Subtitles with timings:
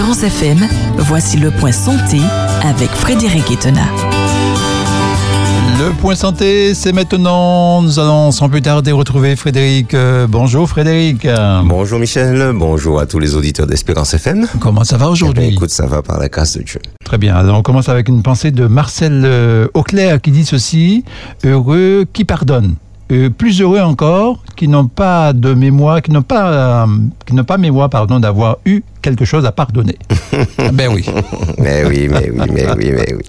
[0.00, 2.20] Espérance FM, voici le point santé
[2.62, 3.84] avec Frédéric Etena.
[5.78, 7.82] Le point santé, c'est maintenant.
[7.82, 9.92] Nous allons sans plus tarder retrouver Frédéric.
[9.92, 11.28] Euh, bonjour Frédéric.
[11.64, 14.46] Bonjour Michel, bonjour à tous les auditeurs d'Espérance FM.
[14.58, 16.80] Comment ça va aujourd'hui Eh bien, Écoute, ça va par la grâce de Dieu.
[17.04, 17.36] Très bien.
[17.36, 21.04] Alors on commence avec une pensée de Marcel euh, Auclair qui dit ceci
[21.44, 22.76] Heureux qui pardonne.
[23.12, 26.86] Euh, plus heureux encore qui n'ont pas de mémoire, qui n'ont pas, euh,
[27.24, 29.96] qui n'ont pas mémoire pardon d'avoir eu quelque chose à pardonner.
[30.74, 31.06] ben oui.
[31.56, 33.22] Mais oui, mais oui, mais oui, mais oui.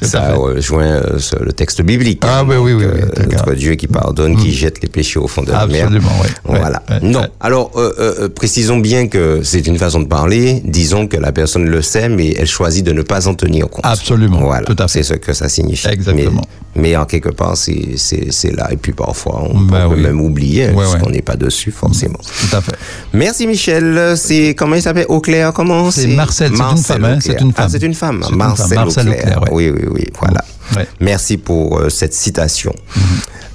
[0.00, 2.22] Ça rejoint euh, ce- le texte biblique.
[2.26, 3.24] Ah hein, oui, oui, oui, euh, oui.
[3.32, 5.82] Notre Dieu qui pardonne, qui jette les péchés au fond de la mer.
[5.84, 6.28] Absolument, oui.
[6.44, 6.82] Voilà.
[6.88, 7.20] ouais, non.
[7.20, 7.28] ouais.
[7.40, 10.62] Alors, euh, précisons bien que c'est une façon de parler.
[10.64, 13.84] Disons que la personne le sait, mais elle choisit de ne pas en tenir compte.
[13.84, 14.64] Absolument, Voilà.
[14.64, 15.02] tout à fait.
[15.02, 15.88] C'est ce que ça signifie.
[15.88, 16.40] Exactement.
[16.76, 18.68] Mais, mais en quelque part, c'est c'est- c'est là.
[18.72, 20.02] Et puis parfois, on Ben peut oui.
[20.02, 21.00] même oublier, Ouais, parce ouais.
[21.00, 22.18] qu'on n'est pas dessus, forcément.
[22.18, 22.76] Tout à fait.
[23.12, 24.14] Merci Michel.
[24.16, 25.06] C'est comment il s'appelle?
[25.08, 25.90] Auclair Comment?
[25.90, 27.42] C'est Marcel, c'est une femme, hein, c'est Auclair.
[27.46, 27.68] une Ah, femme.
[27.70, 28.20] c'est une femme.
[28.24, 29.22] C'est une Marcel, femme, Marcel Auclair.
[29.38, 29.48] Auclair, ouais.
[29.52, 30.04] Oui, oui, oui.
[30.20, 30.44] Voilà.
[30.76, 30.86] Ouais.
[31.00, 32.72] Merci pour euh, cette citation.
[32.96, 33.02] Mhm.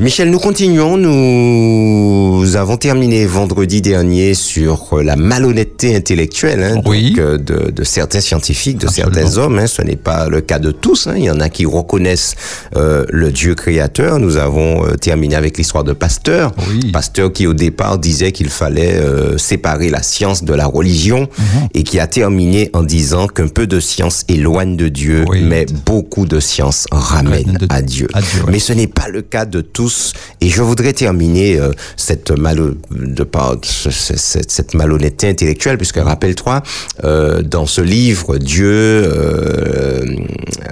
[0.01, 0.95] Michel, nous continuons.
[0.95, 7.09] Nous avons terminé vendredi dernier sur euh, la malhonnêteté intellectuelle hein, Oui.
[7.11, 9.13] donc, euh, de, de certains scientifiques, de Absolument.
[9.13, 9.59] certains hommes.
[9.59, 9.67] hein.
[9.67, 11.07] Ce n'est pas le cas de tous.
[11.07, 11.15] hein.
[11.17, 12.35] Il y en a qui reconnaissent
[12.77, 14.19] euh, le Dieu créateur.
[14.19, 16.53] Nous avons euh, terminé avec l'histoire de Pasteur.
[16.69, 16.91] Oui.
[16.93, 21.67] Pasteur qui au départ disait qu'il fallait euh, séparer la science de la religion Mhm.
[21.73, 25.41] et qui a terminé en disant qu'un peu de science éloigne de Dieu, Oui.
[25.43, 28.07] mais beaucoup de science ramène de- à Dieu.
[28.13, 28.51] à Dieu, ouais.
[28.51, 30.13] Mais ce n'est pas le cas de tous.
[30.41, 33.25] Et je voudrais terminer euh, cette, de
[33.61, 36.63] cette, cette malhonnêteté intellectuelle, puisque rappelle-toi,
[37.03, 40.05] euh, dans ce livre, Dieu, euh,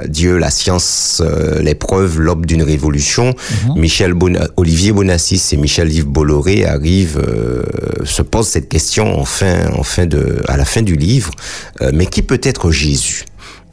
[0.07, 3.33] Dieu, la science, euh, les preuves, l'aube d'une révolution,
[3.67, 3.79] Mhm.
[3.79, 7.63] Michel Bona- Olivier Bonassis et Michel Yves Bolloré arrivent, euh,
[8.05, 11.31] se posent cette question en fin, en fin de, à la fin du livre.
[11.81, 13.25] Euh, mais qui peut être Jésus?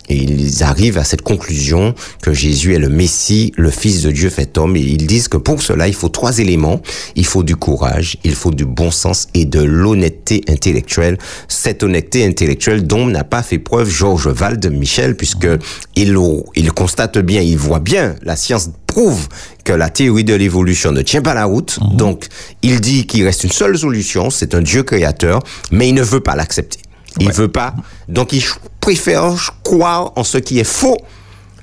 [0.09, 4.31] Et ils arrivent à cette conclusion que Jésus est le Messie, le Fils de Dieu
[4.31, 4.77] fait homme.
[4.77, 6.83] Et ils disent que pour cela, il faut trois éléments.
[7.17, 11.19] Il faut du courage, il faut du bon sens et de l'honnêteté intellectuelle.
[11.49, 15.49] Cette honnêteté intellectuelle dont n'a pas fait preuve Georges Valde Michel, puisque
[15.97, 16.17] il,
[16.55, 19.29] il constate bien, il voit bien, la science prouve
[19.65, 21.79] que la théorie de l'évolution ne tient pas la route.
[21.95, 22.27] Donc,
[22.63, 25.41] il dit qu'il reste une seule solution, c'est un Dieu créateur,
[25.71, 26.79] mais il ne veut pas l'accepter.
[27.21, 27.75] Il veut pas.
[28.09, 28.43] Donc, il
[28.81, 30.97] préfère croire en ce qui est faux,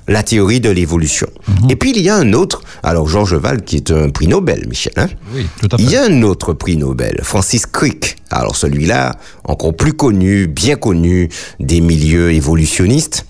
[0.08, 1.28] la théorie de l'évolution.
[1.68, 2.62] Et puis, il y a un autre.
[2.82, 4.92] Alors, Georges Val, qui est un prix Nobel, Michel.
[4.96, 5.82] Hein Oui, tout à fait.
[5.82, 8.16] il y a un autre prix Nobel, Francis Crick.
[8.30, 11.28] Alors, celui-là, encore plus connu, bien connu
[11.60, 13.26] des milieux évolutionnistes.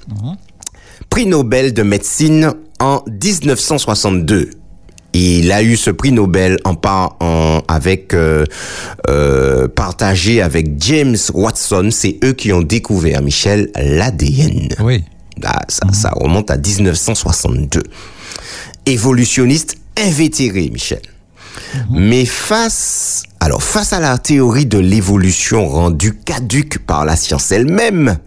[1.11, 4.50] Prix Nobel de médecine en 1962.
[5.15, 8.45] Il a eu ce prix Nobel en, par, en avec euh,
[9.09, 11.89] euh, partagé avec James Watson.
[11.91, 14.69] C'est eux qui ont découvert Michel l'ADN.
[14.81, 15.05] Oui.
[15.45, 17.83] Ah, ça, ça remonte à 1962.
[18.87, 21.03] Évolutionniste invétéré, Michel.
[21.91, 28.19] Mais face, alors face à la théorie de l'évolution rendue caduque par la science elle-même,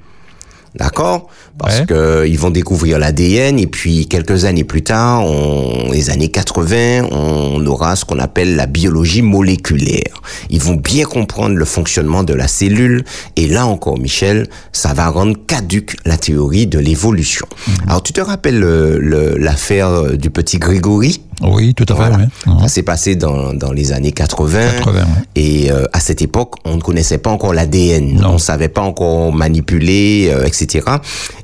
[0.75, 1.85] d'accord Parce Ouais.
[1.85, 7.07] que ils vont découvrir l'ADN et puis quelques années plus tard, on, les années 80,
[7.11, 10.21] on aura ce qu'on appelle la biologie moléculaire.
[10.49, 13.05] Ils vont bien comprendre le fonctionnement de la cellule
[13.37, 17.45] et là encore, Michel, ça va rendre caduque la théorie de l'évolution.
[17.87, 21.21] Alors tu te rappelles le- le- l'affaire du petit Grégory?
[21.41, 22.15] Oui, tout à fait.
[22.17, 22.23] oui.
[22.53, 22.59] Mhm.
[22.61, 24.59] Ça s'est passé dans, dans les années 80.
[24.77, 25.05] 80, ouais.
[25.35, 28.23] Et euh, à cette époque, on ne connaissait pas encore l'ADN.
[28.25, 30.85] On savait pas encore manipuler, euh, etc.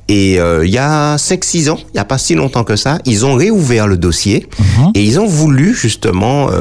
[0.08, 2.98] Et euh, il y a 5-6 ans, il n'y a pas si longtemps que ça,
[3.06, 4.90] ils ont réouvert le dossier Mhm.
[4.94, 6.56] et ils ont voulu justement euh,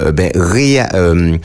[0.00, 1.36] euh, ben, ré- euh,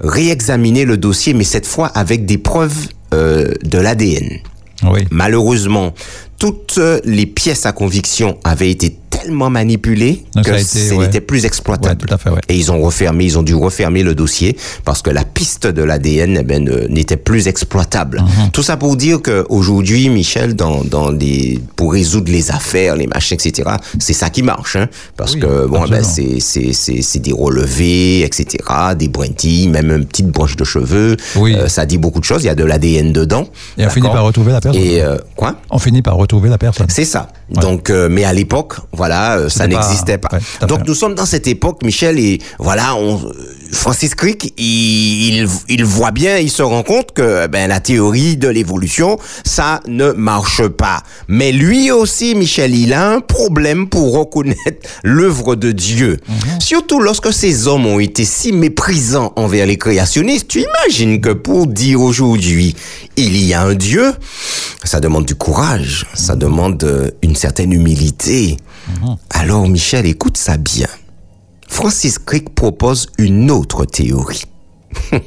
[0.00, 4.38] réexaminer le dossier, mais cette fois avec des preuves euh, de l'ADN.
[4.84, 5.00] Oui.
[5.10, 5.92] Malheureusement,
[6.42, 11.04] toutes les pièces à conviction avaient été tellement manipulées Donc, que ce ouais.
[11.06, 12.08] n'était plus exploitable.
[12.18, 12.40] fait, ouais.
[12.48, 15.82] Et ils ont refermé, ils ont dû refermer le dossier parce que la piste de
[15.82, 18.22] l'ADN eh ben, n'était plus exploitable.
[18.22, 18.50] Mhm.
[18.52, 23.06] Tout ça pour dire que aujourd'hui, Michel, dans, dans les, pour résoudre les affaires, les
[23.06, 23.68] machins, etc.,
[24.00, 26.40] c'est ça qui marche, hein, parce Oui, que bon, ben, absolument.
[26.40, 28.46] c'est c'est c'est c'est des relevés, etc.,
[28.98, 31.16] des brindilles, même une petite broche de cheveux.
[31.36, 31.54] Oui.
[31.54, 32.42] Euh, ça dit beaucoup de choses.
[32.42, 33.46] Il y a de l'ADN dedans.
[33.78, 34.82] Et on finit par retrouver la personne.
[34.82, 35.56] Et euh, quoi?
[35.70, 36.86] On finit par retrouver la personne.
[36.88, 37.28] c'est ça.
[37.50, 40.28] Donc, euh, mais à l'époque, voilà, euh, ça pas- n'existait pas.
[40.32, 40.84] ouais, Donc fait.
[40.88, 43.20] nous sommes dans cette époque, Michel, et voilà, on,
[43.72, 48.36] Francis Crick, il, il, il voit bien, il se rend compte que ben, la théorie
[48.36, 51.02] de l'évolution, ça ne marche pas.
[51.28, 56.18] Mais lui aussi, Michel, il a un problème pour reconnaître l'œuvre de Dieu.
[56.28, 56.60] Mhm.
[56.60, 60.48] Surtout lorsque ces hommes ont été si méprisants envers les créationnistes.
[60.48, 62.74] Tu imagines que pour dire aujourd'hui,
[63.16, 64.12] il y a un Dieu,
[64.84, 68.56] ça demande du courage, ça demande euh, une certaine humilité.
[69.30, 70.86] Alors Michel, écoute ça bien.
[71.68, 74.44] Francis Crick propose une autre théorie.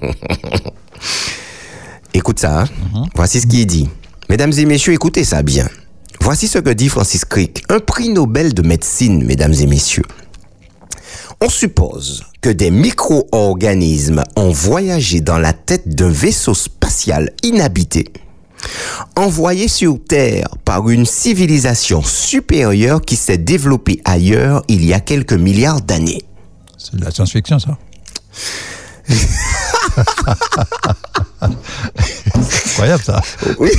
[2.14, 3.06] Écoute ça, hein?
[3.14, 3.90] voici ce qu'il dit.
[4.30, 5.68] Mesdames et messieurs, écoutez ça bien.
[6.22, 10.06] Voici ce que dit Francis Crick, un prix Nobel de médecine, mesdames et messieurs.
[11.42, 18.06] On suppose que des micro-organismes ont voyagé dans la tête d'un vaisseau spatial inhabité,
[19.16, 25.34] envoyé sur Terre par une civilisation supérieure qui s'est développée ailleurs il y a quelques
[25.34, 26.24] milliards d'années.
[26.78, 27.78] C'est de la science-fiction, ça.
[32.50, 33.22] C'est incroyable, ça.
[33.60, 33.72] Oui.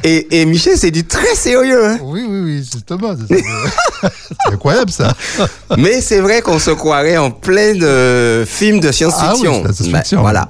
[0.05, 1.85] et, et Michel, c'est du très sérieux.
[1.87, 1.99] hein.
[2.03, 3.15] Oui, oui, oui, justement.
[3.29, 3.39] C'est
[4.47, 5.15] c'est incroyable, ça.
[5.77, 9.63] Mais c'est vrai qu'on se croirait en plein de film de science-fiction.
[9.65, 10.19] Ah oui, science-fiction.
[10.19, 10.49] Ben, voilà.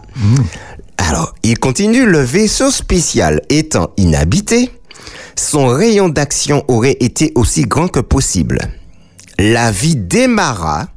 [0.98, 4.70] Alors, il continue, le vaisseau spécial étant inhabité,
[5.36, 8.58] son rayon d'action aurait été aussi grand que possible.
[9.38, 10.88] La vie démarra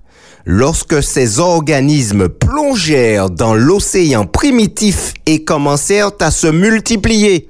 [0.46, 7.50] lorsque ces organismes plongèrent dans l'océan primitif et commencèrent à se multiplier.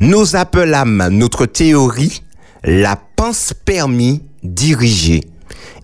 [0.00, 2.22] Nous appelâmes notre théorie
[2.64, 5.22] la panspermie dirigée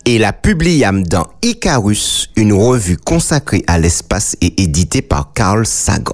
[0.04, 6.12] et la publiâmes dans Icarus, une revue consacrée à l'espace et éditée par Carl Sagan.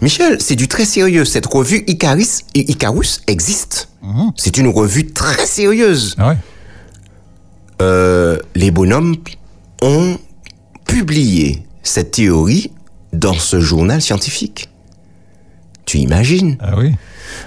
[0.00, 1.26] Michel, c'est du très sérieux.
[1.26, 3.88] Cette revue Icarus, Icarus existe.
[4.36, 6.14] C'est une revue très sérieuse.
[6.18, 6.36] Ah ouais.
[7.80, 9.16] Euh, les bonhommes
[9.82, 10.18] ont
[10.86, 12.70] publié cette théorie
[13.12, 14.68] dans ce journal scientifique.
[15.86, 16.56] Tu imagines?
[16.60, 16.92] Ah oui.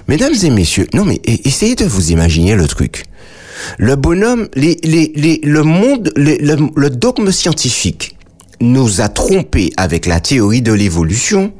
[0.08, 3.04] Mesdames et messieurs, non mais essayez de vous imaginer le truc.
[3.78, 8.16] Le bonhomme, les, les, les, le monde, le dogme scientifique
[8.60, 11.52] nous a trompés avec la théorie de l'évolution.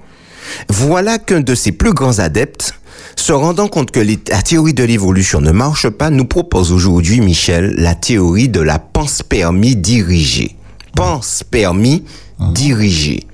[0.69, 2.75] Voilà qu'un de ses plus grands adeptes,
[3.17, 7.75] se rendant compte que la théorie de l'évolution ne marche pas, nous propose aujourd'hui, Michel,
[7.79, 10.57] la théorie de la panspermie dirigée.
[10.97, 12.05] Panspermie
[12.53, 13.25] dirigée.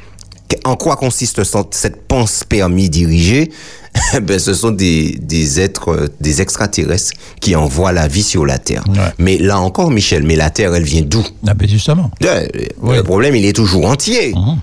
[0.64, 3.50] En quoi consiste ce- cette panspermie dirigée?
[4.22, 8.58] Ben, Ce sont des, des êtres, euh, des extraterrestres qui envoient la vie sur la
[8.58, 8.84] Terre.
[8.88, 8.96] Ouais.
[9.18, 11.24] Mais là encore, Michel, mais la Terre, elle vient d'où?
[11.46, 12.10] Ah ben justement.
[12.24, 12.46] Euh,
[12.82, 12.96] Oui.
[12.96, 14.32] Le problème, il est toujours entier.
[14.34, 14.58] Mhm.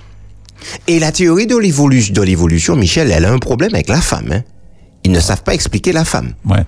[0.87, 4.29] Et la théorie de l'évolution, Michel, elle a un problème avec la femme.
[4.31, 4.43] hein.
[5.03, 6.33] Ils ne savent pas expliquer la femme.
[6.45, 6.63] Ouais.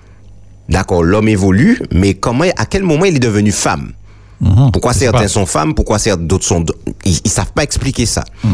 [0.68, 3.92] D'accord, l'homme évolue, mais comment, à quel moment il est devenu femme?
[4.40, 4.70] Mhm.
[4.72, 5.28] Pourquoi certains pas.
[5.28, 6.64] sont femmes, pourquoi certains d'autres sont...
[7.04, 8.24] Ils, ils savent pas expliquer ça.
[8.42, 8.52] Mm.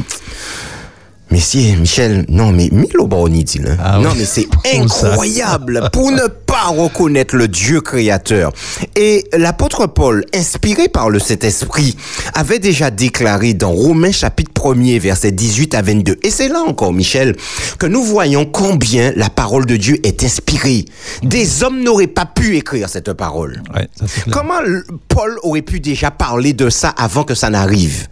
[1.30, 3.72] Messieurs, Michel, non mais Milo Baroni dit là.
[3.82, 4.18] Ah non oui.
[4.18, 4.46] mais c'est
[4.76, 8.52] incroyable pour ne pas reconnaître le Dieu créateur.
[8.94, 11.96] Et l'apôtre Paul, inspiré par le Saint-Esprit,
[12.34, 16.16] avait déjà déclaré dans Romains chapitre 1er verset 18 à 22.
[16.22, 17.34] Et c'est là encore, Michel,
[17.80, 20.84] que nous voyons combien la parole de Dieu est inspirée.
[21.24, 23.62] Des hommes n'auraient pas pu écrire cette parole.
[23.74, 24.06] Ouais, ça.
[24.30, 24.60] Comment
[25.08, 28.06] Paul aurait pu déjà parler de ça avant que ça n'arrive?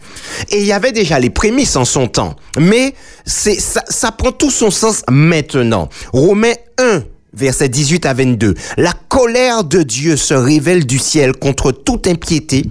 [0.51, 2.35] Et il y avait déjà les prémices en son temps.
[2.59, 2.95] Mais
[3.27, 5.89] c'est ça, ça prend tout son sens maintenant.
[6.13, 7.03] Romains 1,
[7.33, 8.55] versets 18 à 22.
[8.77, 12.65] La colère de Dieu se révèle du ciel contre toute impiété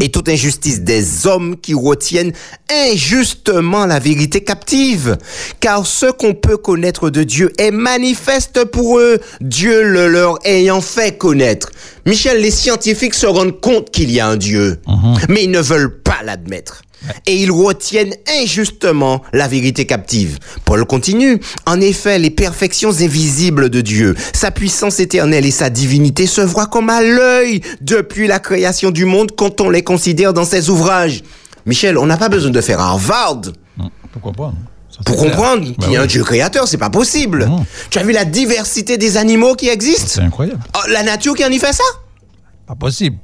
[0.00, 2.32] et toute injustice des hommes qui retiennent
[2.70, 5.16] injustement la vérité captive.
[5.60, 10.80] Car ce qu'on peut connaître de Dieu est manifeste pour eux, Dieu le leur ayant
[10.80, 11.70] fait connaître.
[12.06, 14.80] Michel, les scientifiques se rendent compte qu'il y a un Dieu,
[15.28, 16.83] mais ils ne veulent pas l'admettre.
[17.26, 20.38] Et ils retiennent injustement la vérité captive.
[20.64, 21.38] Paul continue.
[21.66, 26.66] En effet, les perfections invisibles de Dieu, sa puissance éternelle et sa divinité se voient
[26.66, 31.22] comme à l'œil depuis la création du monde quand on les considère dans ses ouvrages.
[31.66, 33.42] Michel, on n'a pas besoin de faire Harvard.
[34.12, 34.56] Pour comprendre.
[34.90, 36.06] Ça, c'est pour comprendre Bah qu'il y a un.
[36.06, 37.46] Dieu créateur, c'est pas possible.
[37.46, 37.66] Non.
[37.90, 40.60] Tu as vu la diversité des animaux qui existent C'est incroyable.
[40.76, 41.82] Oh, La nature qui en y fait ça?
[42.66, 43.16] Pas possible.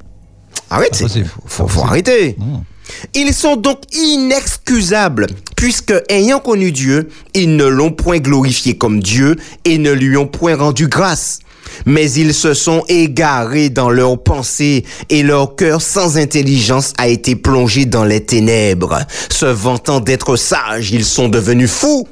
[0.68, 1.26] Arrête, Pas c'est- possible.
[1.28, 1.86] faut, Pas faut possible.
[1.88, 2.36] arrêter.
[2.38, 2.64] Mhm.
[3.14, 9.36] Ils sont donc inexcusables, puisque ayant connu Dieu, ils ne l'ont point glorifié comme Dieu
[9.64, 11.40] et ne lui ont point rendu grâce.
[11.86, 17.36] Mais ils se sont égarés dans leurs pensées et leur cœur sans intelligence a été
[17.36, 18.98] plongé dans les ténèbres.
[19.30, 22.08] Se vantant d'être sages, ils sont devenus fous.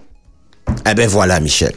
[0.88, 1.73] Eh ben voilà, Michel.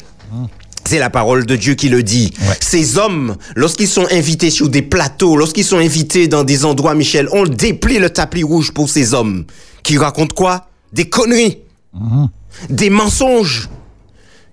[0.91, 2.33] C'est la parole de Dieu qui le dit.
[2.41, 2.55] Ouais.
[2.59, 7.29] Ces hommes, lorsqu'ils sont invités sur des plateaux, lorsqu'ils sont invités dans des endroits, Michel,
[7.31, 9.45] on déplie le tapis rouge pour ces hommes
[9.83, 10.67] qui racontent quoi?
[10.91, 11.59] Des conneries,
[12.69, 13.69] des mensonges,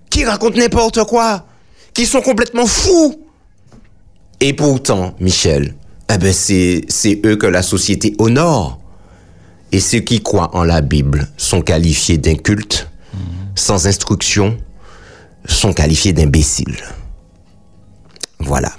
[0.09, 1.45] qui racontent n'importe quoi,
[1.93, 3.19] qui sont complètement fous.
[4.39, 5.75] Et pourtant, Michel,
[6.09, 8.79] eh ben c'est, c'est eux que la société honore.
[9.73, 12.87] Et ceux qui croient en la Bible sont qualifiés d'incultes,
[13.55, 14.57] sans instruction,
[15.45, 16.77] sont qualifiés d'imbéciles.
[18.39, 18.71] Voilà.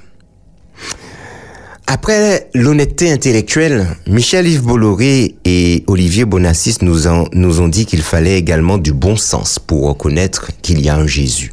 [1.87, 7.01] Après l'honnêteté intellectuelle, Michel-Yves Bolloré et Olivier Bonassis nous,
[7.33, 11.09] nous ont dit qu'il fallait également du bon sens pour reconnaître qu'il y a un
[11.09, 11.53] Jésus.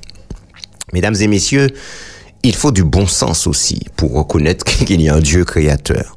[0.94, 1.72] Mesdames et messieurs,
[2.44, 6.17] il faut du bon sens aussi pour reconnaître qu'il y a un Dieu créateur.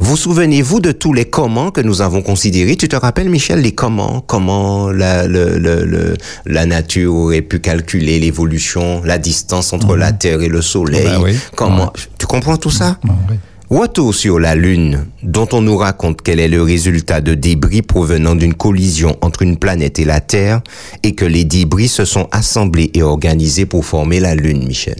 [0.00, 2.76] Vous souvenez-vous de tous les comment que nous avons considérés?
[2.76, 4.20] Tu te rappelles, Michel, les comment?
[4.26, 6.16] Comment la, le- le- le-
[6.46, 11.04] la nature aurait pu calculer l'évolution, la distance entre la Terre et le Soleil?
[11.04, 11.36] Bah oui.
[11.56, 11.92] Comment?
[12.18, 12.98] Tu comprends tout ça?
[13.08, 13.36] Ah, oui.
[13.70, 18.34] Retour sur la Lune, dont on nous raconte qu'elle est le résultat de débris provenant
[18.36, 20.60] d'une collision entre une planète et la Terre,
[21.02, 24.96] et que les débris se sont assemblés et organisés pour former la Lune, Michel?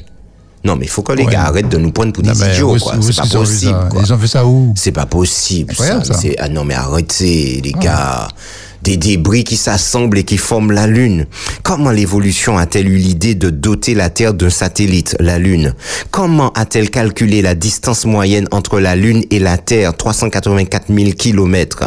[0.65, 1.33] Non, mais il faut que les Ouais.
[1.33, 2.95] gars arrêtent de nous prendre pour des Non, idiots, quoi.
[3.01, 4.01] C'est pas possible, quoi.
[4.03, 4.73] Ils ont fait ça où?
[4.77, 6.03] C'est pas possible, ça.
[6.03, 6.15] Ça.
[6.39, 8.29] Ah non, mais arrêtez, les gars.
[8.85, 11.25] Des débris qui s'assemblent et qui forment la Lune.
[11.63, 15.75] Comment l'évolution a-t-elle eu l'idée de doter la Terre d'un satellite, la Lune?
[16.11, 21.85] Comment a-t-elle calculé la distance moyenne entre la Lune et la Terre, 384 000 kilomètres?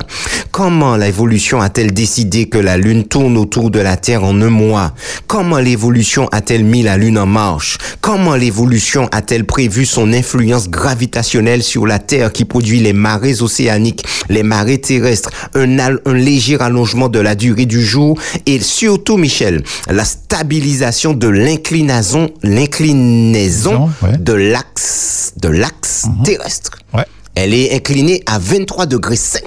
[0.50, 4.96] Comment l'évolution a-t-elle décidé que la Lune tourne autour de la Terre en un mois?
[5.28, 7.78] Comment l'évolution a-t-elle mis la Lune en marche?
[8.02, 14.04] Comment l'évolution a-t-elle prévu son influence gravitationnelle sur la Terre qui produit les marées océaniques,
[14.30, 15.68] les marées terrestres, un
[16.12, 23.90] léger allongement de la durée du jour et surtout, Michel, la stabilisation de l'inclinaison, l'inclinaison
[24.02, 24.18] Ouais.
[24.18, 26.72] de l'axe, de l'axe terrestre.
[26.94, 27.06] Ouais.
[27.36, 29.42] Elle est inclinée à 23 degrés 5,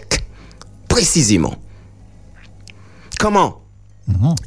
[0.89, 1.55] précisément.
[3.19, 3.57] Comment?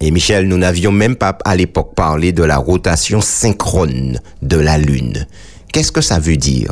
[0.01, 4.77] Et Michel, nous n'avions même pas à l'époque parlé de la rotation synchrone de la
[4.77, 5.25] Lune.
[5.73, 6.71] Qu'est-ce que ça veut dire?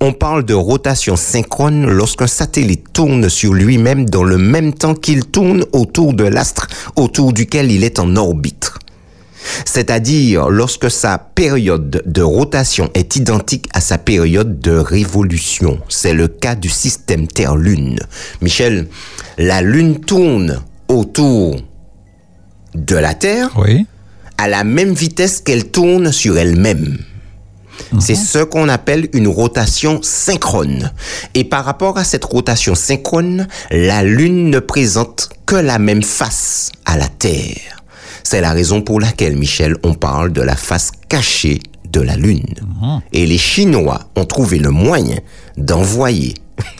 [0.00, 5.24] On parle de rotation synchrone lorsqu'un satellite tourne sur lui-même dans le même temps qu'il
[5.24, 8.70] tourne autour de l'astre autour duquel il est en orbite.
[9.64, 15.80] C'est-à-dire lorsque sa période de rotation est identique à sa période de révolution.
[15.88, 17.98] C'est le cas du système Terre-Lune.
[18.42, 18.88] Michel,
[19.38, 21.56] la Lune tourne autour
[22.74, 23.86] de la Terre Oui.
[24.36, 26.98] à la même vitesse qu'elle tourne sur elle-même.
[28.00, 30.92] C'est ce qu'on appelle une rotation synchrone.
[31.34, 36.72] Et par rapport à cette rotation synchrone, la Lune ne présente que la même face
[36.84, 37.82] à la Terre.
[38.22, 42.54] C'est la raison pour laquelle, Michel, on parle de la face cachée de la Lune.
[43.12, 45.18] Et les Chinois ont trouvé le moyen
[45.56, 46.34] d'envoyer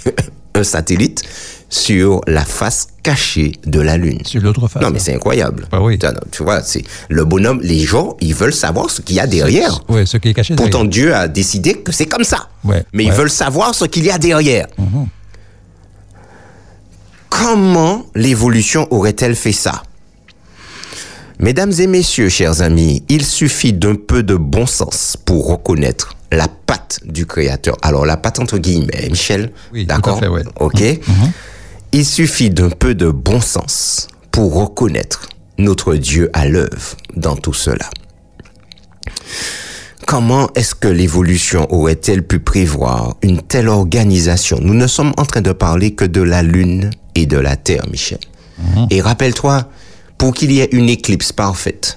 [0.54, 1.22] un satellite
[1.68, 4.20] sur la face cachée de la Lune.
[4.24, 4.82] Sur l'autre face.
[4.82, 5.66] Non, mais c'est incroyable.
[5.70, 5.98] Bah oui.
[6.30, 9.80] Tu vois, c'est le bonhomme, les gens, ils veulent savoir ce qu'il y a derrière.
[9.88, 10.54] Oui, ce qui est caché.
[10.54, 10.90] Pourtant, derrière.
[10.90, 12.48] Dieu a décidé que c'est comme ça.
[12.64, 14.66] Ouais, Mais ils veulent savoir ce qu'il y a derrière.
[17.28, 19.82] Comment l'évolution aurait-elle fait ça?
[21.40, 26.46] Mesdames et messieurs, chers amis, il suffit d'un peu de bon sens pour reconnaître la
[26.48, 27.76] patte du Créateur.
[27.82, 30.20] Alors, la patte entre guillemets, Michel, Oui, d'accord?
[30.60, 30.82] Ok
[31.96, 37.52] Il suffit d'un peu de bon sens pour reconnaître notre Dieu à l'œuvre dans tout
[37.52, 37.88] cela.
[40.04, 44.58] Comment est-ce que l'évolution aurait-elle pu prévoir une telle organisation?
[44.60, 47.84] Nous ne sommes en train de parler que de la Lune et de la Terre,
[47.88, 48.18] Michel.
[48.90, 49.68] Et rappelle-toi,
[50.18, 51.96] pour qu'il y ait une éclipse parfaite,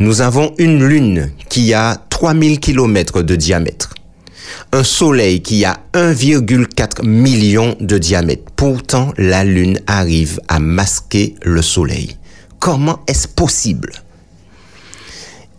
[0.00, 3.94] nous avons une Lune qui a 3000 km de diamètre,
[4.72, 8.44] un Soleil qui a 1,4 million de diamètre.
[8.56, 12.16] Pourtant, la Lune arrive à masquer le Soleil.
[12.58, 13.92] Comment est-ce possible?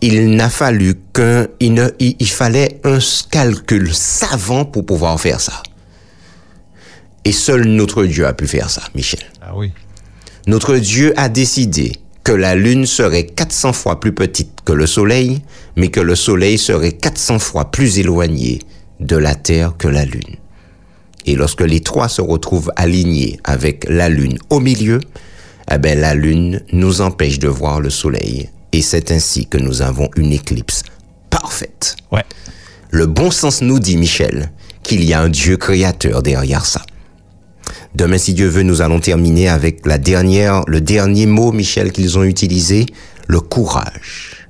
[0.00, 2.98] Il n'a fallu qu'un, il, ne- il- il fallait un
[3.30, 5.62] calcul savant pour pouvoir faire ça.
[7.24, 9.20] Et seul notre Dieu a pu faire ça, Michel.
[9.40, 9.72] Ah oui.
[10.46, 15.42] Notre Dieu a décidé que la Lune serait 400 fois plus petite que le Soleil,
[15.76, 18.60] mais que le Soleil serait 400 fois plus éloigné
[19.00, 20.36] de la Terre que la Lune.
[21.26, 25.00] Et lorsque les trois se retrouvent alignés avec la Lune au milieu,
[25.70, 28.50] eh ben la Lune nous empêche de voir le Soleil.
[28.72, 30.82] Et c'est ainsi que nous avons une éclipse
[31.30, 31.96] parfaite.
[32.12, 32.24] Ouais.
[32.90, 34.50] Le bon sens nous dit, Michel,
[34.82, 36.82] qu'il y a un Dieu créateur derrière ça.
[37.94, 42.18] Demain, si Dieu veut, nous allons terminer avec la dernière, le dernier mot, Michel, qu'ils
[42.18, 42.86] ont utilisé,
[43.28, 44.48] le courage.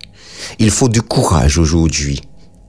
[0.58, 2.22] Il faut du courage aujourd'hui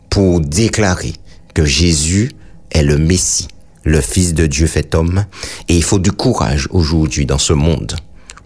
[0.09, 1.13] pour déclarer
[1.55, 2.31] que Jésus
[2.69, 3.47] est le Messie,
[3.85, 5.23] le Fils de Dieu fait homme,
[5.69, 7.95] et il faut du courage aujourd'hui dans ce monde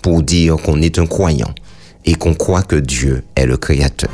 [0.02, 1.54] pour dire qu'on est un croyant
[2.06, 4.12] et qu'on croit que Dieu est le Créateur.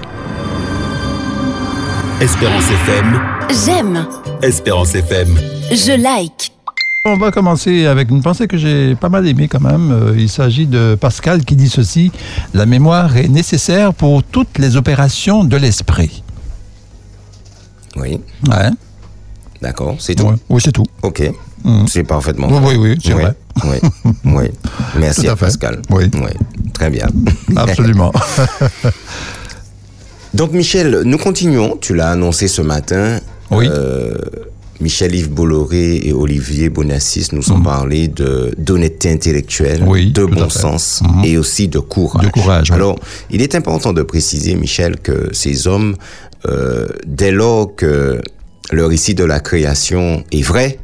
[2.22, 3.22] Espérance FM.
[3.66, 4.08] J'aime,
[4.42, 5.38] Espérance FM.
[5.70, 6.52] je like.
[7.08, 9.92] On va commencer avec une pensée que j'ai pas mal aimée quand même.
[9.92, 12.12] Euh, Il s'agit de Pascal qui dit ceci
[12.54, 16.24] La mémoire est nécessaire pour toutes les opérations de l'esprit.
[17.96, 18.70] Oui, Ouais.
[19.62, 20.32] d'accord, c'est tout.
[20.50, 20.86] Oui, c'est tout.
[21.02, 21.22] Ok,
[21.64, 21.88] Mhm.
[21.88, 22.76] c'est parfaitement Oui, vrai.
[22.76, 23.34] oui, oui, c'est vrai.
[23.64, 23.78] Oui,
[24.26, 24.46] oui.
[25.00, 25.36] Merci Tout à.
[25.36, 25.82] Pascal.
[25.90, 26.10] Oui.
[26.74, 27.08] Très bien.
[27.56, 28.12] Absolument.
[30.34, 31.78] Donc Michel, nous continuons.
[31.80, 33.20] Tu l'as annoncé ce matin.
[33.52, 33.68] Oui.
[33.70, 34.14] Euh,
[34.82, 39.86] Michel-Yves Bolloré et Olivier Bonassis nous ont parlé de d'honnêteté intellectuelle.
[39.88, 41.24] Oui, de bon sens Mhm.
[41.24, 42.26] et aussi de courage.
[42.26, 42.76] De courage, oui.
[42.76, 43.00] Alors,
[43.32, 45.96] il est important de préciser, Michel, que ces hommes,
[46.48, 48.22] euh, dès lors que
[48.72, 50.80] le récit de la création est vrai,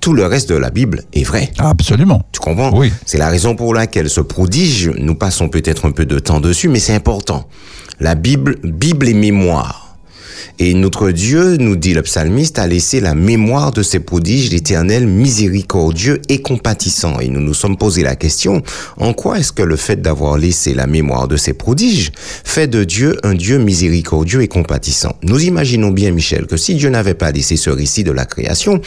[0.00, 1.50] tout le reste de la Bible est vrai.
[1.58, 2.22] Absolument.
[2.32, 2.76] Tu comprends?
[2.76, 2.92] Oui.
[3.06, 6.68] C'est la raison pour laquelle ce prodige, nous passons peut-être un peu de temps dessus,
[6.68, 7.48] mais c'est important.
[8.00, 9.91] La Bible, Bible et mémoire.
[10.58, 15.06] Et notre Dieu, nous dit le psalmiste, a laissé la mémoire de ses prodiges, l'éternel
[15.06, 17.20] miséricordieux et compatissant.
[17.20, 18.62] Et nous nous sommes posé la question,
[18.96, 22.12] en quoi est-ce que le fait d'avoir laissé la mémoire de ses prodiges
[22.44, 25.16] fait de Dieu un Dieu miséricordieux et compatissant?
[25.22, 28.80] Nous imaginons bien, Michel, que si Dieu n'avait pas laissé ce récit de la création,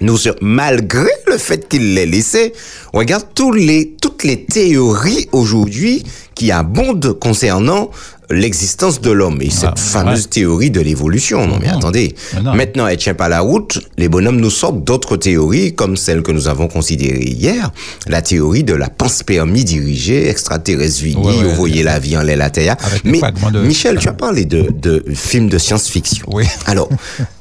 [0.00, 2.52] nous, malgré le fait qu'il l'ait laissé,
[2.92, 6.02] regarde tous les, toutes les théories aujourd'hui
[6.34, 7.90] qui abondent concernant
[8.30, 10.28] l'existence de l'homme et cette Ah, fameuse ouais.
[10.30, 11.46] théorie de l'évolution.
[11.46, 12.14] Non, mais attendez.
[12.34, 12.54] Mais non.
[12.54, 13.78] Maintenant, elle tient pas la route.
[13.98, 17.70] Les bonhommes nous sortent d'autres théories, comme celle que nous avons considérée hier,
[18.06, 22.22] la théorie de la panspermie dirigée, extraterrestre vini, Ouais, ouais, vous voyez la vie en
[22.22, 22.76] l'air, la terre.
[23.04, 23.20] Mais,
[23.52, 26.24] de- Michel, tu as parlé de, de films de science-fiction.
[26.32, 26.44] Oui.
[26.66, 26.88] Alors,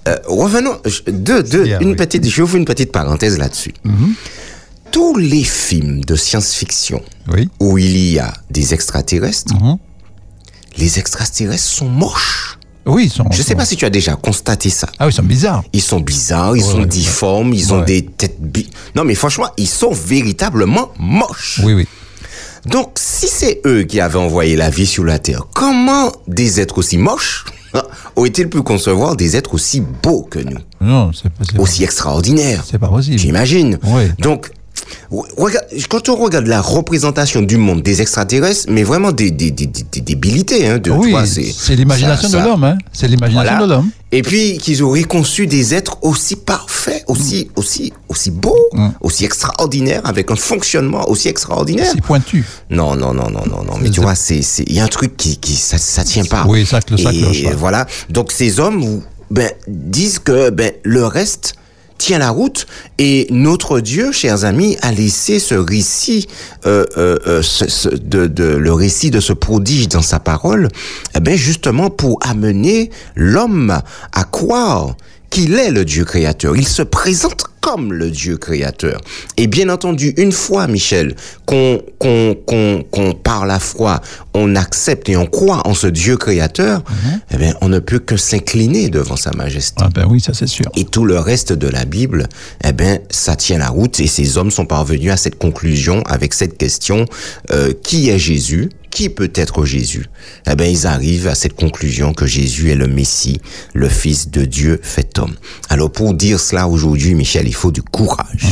[0.10, 0.76] euh, revenons,
[1.08, 1.96] de, de, Bien, une oui.
[1.96, 3.74] Petite, j'ouvre une petite parenthèse là-dessus.
[4.94, 7.02] Tous les films de science-fiction
[7.34, 7.50] Oui.
[7.60, 9.78] où il y a des extraterrestres, Mhm.
[10.78, 12.60] les extraterrestres sont moches.
[12.86, 13.26] Oui, ils sont.
[13.32, 14.88] Je sais pas si tu as déjà constaté ça.
[15.00, 15.64] Ah oui, ils sont bizarres.
[15.74, 18.70] Ils sont bizarres, ils Ouais, sont ouais, difformes, ils ont des têtes bi...
[18.96, 21.60] Non mais franchement, ils sont véritablement moches.
[21.64, 21.88] Oui, oui.
[22.68, 26.78] Donc si c'est eux qui avaient envoyé la vie sur la Terre, comment des êtres
[26.78, 27.46] aussi moches
[28.16, 31.84] ont-ils pu concevoir des êtres aussi beaux que nous, Non, c'est pas, c'est pas- aussi
[31.84, 33.18] extraordinaires c'est pas possible.
[33.18, 33.80] J'imagine.
[33.86, 34.04] Oui.
[34.20, 34.52] Donc,
[35.38, 39.66] regarde, quand on regarde la représentation du monde des extraterrestres, mais vraiment des, des, des,
[39.68, 42.64] des- des débilités, hein, de, Oui, c'est l'imagination ça- de ça- l'homme.
[42.64, 42.78] Hein.
[42.92, 43.66] C'est l'imagination Voilà.
[43.66, 43.90] de l'homme.
[44.12, 48.90] Et puis qu'ils auraient conçu des êtres aussi parfaits, aussi, aussi, aussi beaux, Mm.
[49.02, 51.90] aussi extraordinaires, avec un fonctionnement aussi extraordinaire.
[51.94, 52.46] C'est pointu.
[52.70, 53.74] Non, non, non, non, non, non.
[53.82, 56.46] Mais tu vois, il y a un truc qui, qui, ça, ça tient pas.
[56.48, 57.56] Oui, ça ça Et pas.
[57.56, 57.88] voilà.
[58.10, 61.56] Donc ces hommes, ben, disent que, ben, le reste
[61.98, 66.28] tient la route et notre Dieu, chers amis, a laissé ce récit,
[66.66, 70.70] euh, euh, euh, le récit de ce prodige dans sa parole,
[71.16, 73.80] eh justement pour amener l'homme
[74.12, 74.96] à croire
[75.34, 76.56] qu'il est le Dieu créateur.
[76.56, 79.02] Il se présente comme le Dieu créateur.
[79.36, 81.16] Et bien entendu, une fois, Michel,
[81.48, 84.00] qu'on qu'on qu'on qu'on par la foi,
[84.36, 86.84] on accepte et on croit en ce Dieu créateur,
[87.32, 89.84] eh bien, on ne peut que s'incliner devant sa majesté.
[89.84, 90.68] Ah ben oui, ça c'est sûr.
[90.76, 92.28] Et tout le reste de la Bible,
[92.64, 96.36] eh ben, ça tient la route et ces hommes sont parvenus à cette conclusion avec
[96.36, 97.06] cette question
[97.50, 98.70] euh, qui est Jésus?
[98.94, 100.06] Qui peut être Jésus?
[100.46, 103.42] Eh ben, ils arrivent à cette conclusion que Jésus est le Messie,
[103.74, 105.34] le Fils de Dieu fait homme.
[105.70, 108.46] Alors, pour dire cela aujourd'hui, Michel, il faut du courage.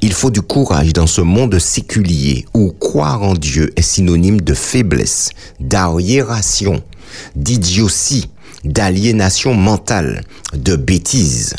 [0.00, 4.54] Il faut du courage dans ce monde séculier où croire en Dieu est synonyme de
[4.54, 6.80] faiblesse, d'arriération,
[7.34, 8.30] d'idiotie,
[8.62, 11.56] d'aliénation mentale, de bêtise.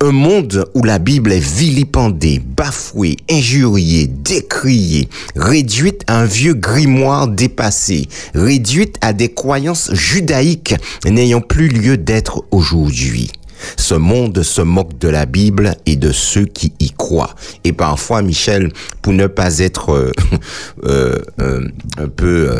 [0.00, 7.28] Un monde où la Bible est vilipendée, bafouée, injuriée, décriée, réduite à un vieux grimoire
[7.28, 10.74] dépassé, réduite à des croyances judaïques
[11.06, 13.30] n'ayant plus lieu d'être aujourd'hui.
[13.76, 17.34] Ce monde se moque de la Bible et de ceux qui y croient.
[17.64, 20.12] Et parfois, Michel, pour ne pas être euh,
[20.84, 22.50] euh, euh, un peu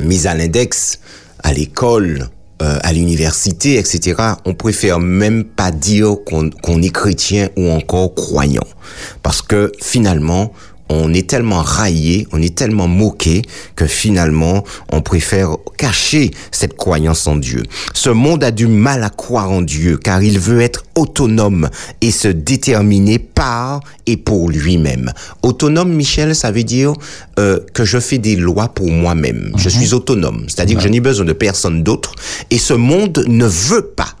[0.00, 1.00] mis à l'index
[1.42, 2.28] à l'école,
[2.62, 4.14] euh, à l'université, etc.,
[4.44, 8.66] on préfère même pas dire qu'on qu'on est chrétien ou encore croyant.
[9.22, 10.52] Parce que finalement,
[10.88, 13.42] on est tellement raillé, on est tellement moqué
[13.74, 17.62] que finalement, on préfère cacher cette croyance en Dieu.
[17.94, 21.68] Ce monde a du mal à croire en Dieu car il veut être autonome
[22.00, 25.12] et se déterminer par et pour lui-même.
[25.42, 26.92] Autonome, Michel, ça veut dire
[27.38, 29.52] euh, que je fais des lois pour moi-même.
[29.56, 32.14] Je suis autonome, c'est-à-dire que je n'ai besoin de personne d'autre
[32.50, 34.14] et ce monde ne veut pas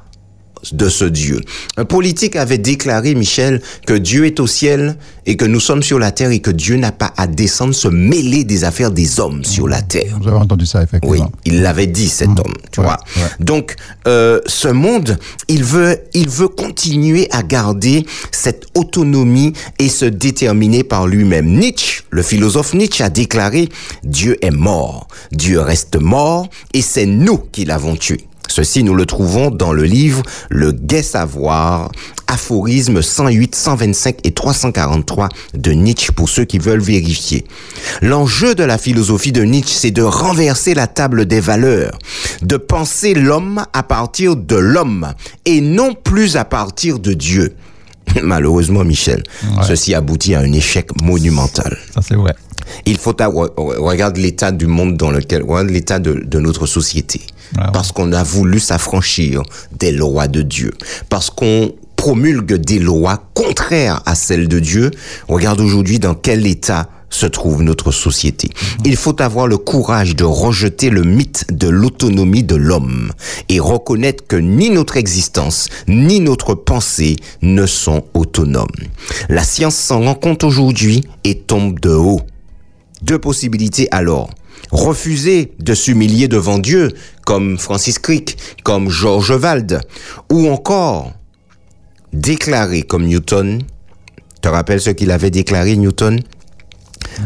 [0.72, 1.40] de ce Dieu.
[1.76, 5.98] Un politique avait déclaré, Michel, que Dieu est au ciel et que nous sommes sur
[5.98, 9.44] la terre et que Dieu n'a pas à descendre se mêler des affaires des hommes
[9.44, 10.16] sur la terre.
[10.20, 11.32] Vous avez entendu ça, Oui, effectivement.
[11.44, 12.98] il l'avait dit cet homme, tu Ouais, vois.
[13.16, 13.22] ouais.
[13.40, 13.74] Donc,
[14.06, 20.84] euh, ce monde, il veut, il veut continuer à garder cette autonomie et se déterminer
[20.84, 21.46] par lui-même.
[21.58, 23.68] Nietzsche, le philosophe Nietzsche, a déclaré
[24.04, 28.26] Dieu est mort, Dieu reste mort, et c'est nous qui l'avons tué.
[28.48, 31.90] Ceci, nous le trouvons dans le livre Le Gai Savoir,
[32.26, 37.44] aphorismes 108, 125 et 343 de Nietzsche pour ceux qui veulent vérifier.
[38.02, 41.98] L'enjeu de la philosophie de Nietzsche, c'est de renverser la table des valeurs,
[42.42, 45.12] de penser l'homme à partir de l'homme
[45.44, 47.54] et non plus à partir de Dieu.
[48.22, 49.22] Malheureusement, Michel,
[49.66, 51.76] ceci aboutit à un échec monumental.
[51.94, 52.34] Ça, c'est vrai.
[52.84, 57.20] Il faut avoir, regarde l'état du monde dans lequel, regarde l'état de, de notre société.
[57.56, 57.64] Ouais.
[57.72, 59.42] Parce qu'on a voulu s'affranchir
[59.78, 60.72] des lois de Dieu.
[61.08, 64.90] Parce qu'on promulgue des lois contraires à celles de Dieu.
[65.28, 68.50] Regarde aujourd'hui dans quel état se trouve notre société.
[68.84, 73.12] Il faut avoir le courage de rejeter le mythe de l'autonomie de l'homme
[73.48, 78.68] et reconnaître que ni notre existence, ni notre pensée ne sont autonomes.
[79.28, 82.20] La science s'en rend compte aujourd'hui et tombe de haut.
[83.02, 84.30] Deux possibilités alors.
[84.72, 86.90] Refuser de s'humilier devant Dieu,
[87.24, 89.80] comme Francis Crick, comme George Wald,
[90.32, 91.12] ou encore
[92.12, 93.62] déclarer comme Newton,
[94.42, 96.20] te rappelles ce qu'il avait déclaré Newton?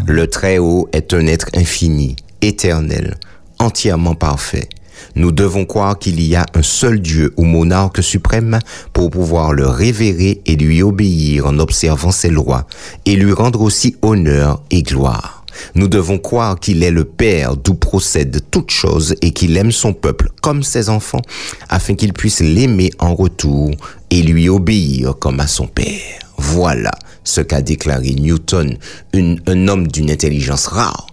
[0.07, 3.17] Le Très-Haut est un être infini, éternel,
[3.59, 4.69] entièrement parfait.
[5.17, 8.59] Nous devons croire qu'il y a un seul Dieu ou monarque suprême
[8.93, 12.67] pour pouvoir le révérer et lui obéir en observant ses lois
[13.07, 15.45] et lui rendre aussi honneur et gloire.
[15.75, 19.93] Nous devons croire qu'il est le Père d'où procède toute chose et qu'il aime son
[19.93, 21.23] peuple comme ses enfants
[21.69, 23.71] afin qu'il puisse l'aimer en retour
[24.11, 26.21] et lui obéir comme à son Père.
[26.39, 26.93] Voilà
[27.25, 28.77] ce qu'a déclaré Newton,
[29.15, 31.07] un homme d'une intelligence rare,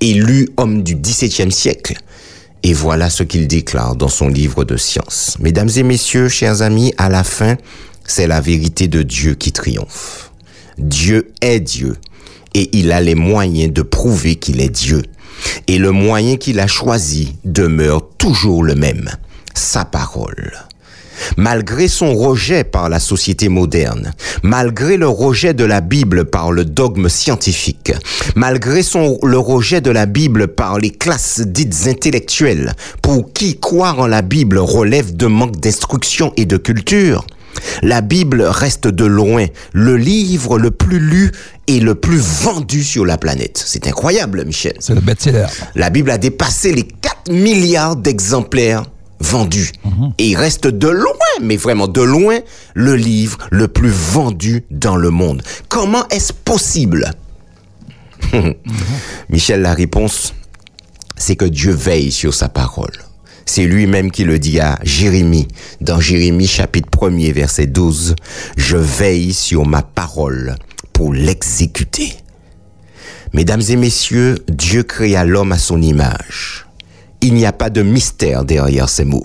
[0.00, 1.94] élu homme du XVIIe siècle.
[2.62, 5.36] Et voilà ce qu'il déclare dans son livre de science.
[5.38, 7.56] Mesdames et messieurs, chers amis, à la fin,
[8.04, 10.32] c'est la vérité de Dieu qui triomphe.
[10.76, 11.96] Dieu est Dieu
[12.54, 15.02] et il a les moyens de prouver qu'il est Dieu.
[15.68, 19.08] Et le moyen qu'il a choisi demeure toujours le même,
[19.54, 20.52] sa parole.
[21.36, 26.64] Malgré son rejet par la société moderne, malgré le rejet de la Bible par le
[26.64, 27.92] dogme scientifique,
[28.34, 34.00] malgré son, le rejet de la Bible par les classes dites intellectuelles, pour qui croire
[34.00, 37.24] en la Bible relève de manque d'instruction et de culture,
[37.82, 41.32] la Bible reste de loin le livre le plus lu
[41.66, 43.62] et le plus vendu sur la planète.
[43.64, 44.74] C'est incroyable, Michel.
[44.80, 45.46] C'est le best-seller.
[45.74, 48.84] La Bible a dépassé les 4 milliards d'exemplaires
[49.20, 49.72] vendus.
[50.18, 52.38] Et il reste de loin, mais vraiment de loin,
[52.74, 55.42] le livre le plus vendu dans le monde.
[55.68, 57.12] Comment est-ce possible?
[59.30, 60.34] Michel, la réponse,
[61.16, 62.92] c'est que Dieu veille sur sa parole.
[63.46, 65.48] C'est lui-même qui le dit à Jérémie,
[65.80, 68.14] dans Jérémie chapitre 1er verset 12,
[68.58, 70.56] Je veille sur ma parole
[70.92, 72.12] pour l'exécuter.
[73.32, 76.67] Mesdames et messieurs, Dieu créa l'homme à son image.
[77.20, 79.24] Il n'y a pas de mystère derrière ces mots.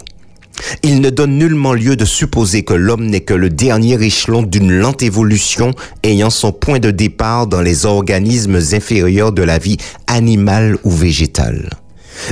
[0.81, 4.71] Il ne donne nullement lieu de supposer que l'homme n'est que le dernier échelon d'une
[4.71, 9.77] lente évolution ayant son point de départ dans les organismes inférieurs de la vie
[10.07, 11.69] animale ou végétale.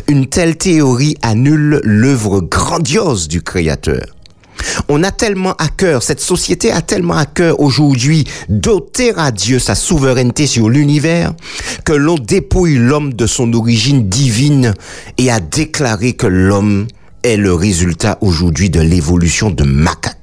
[0.08, 4.06] Une telle théorie annule l'œuvre grandiose du Créateur.
[4.90, 9.60] On a tellement à cœur, cette société a tellement à cœur aujourd'hui d'ôter à Dieu
[9.60, 11.34] sa souveraineté sur l'univers
[11.86, 14.74] que l'on dépouille l'homme de son origine divine
[15.18, 16.88] et a déclaré que l'homme
[17.24, 20.21] est le résultat aujourd'hui de l'évolution de macaques.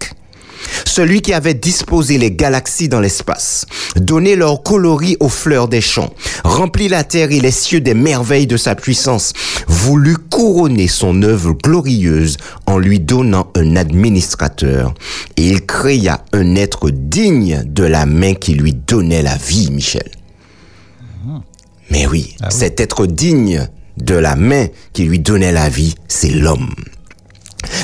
[0.89, 6.13] Celui qui avait disposé les galaxies dans l'espace, donné leur coloris aux fleurs des champs,
[6.45, 9.35] rempli la terre et les cieux des merveilles de sa puissance,
[9.69, 14.95] voulut couronner son œuvre glorieuse en lui donnant un administrateur.
[15.37, 20.11] Et il créa un être digne de la main qui lui donnait la vie, Michel.
[21.91, 26.75] Mais oui, cet être digne de la main qui lui donnait la vie, c'est l'homme.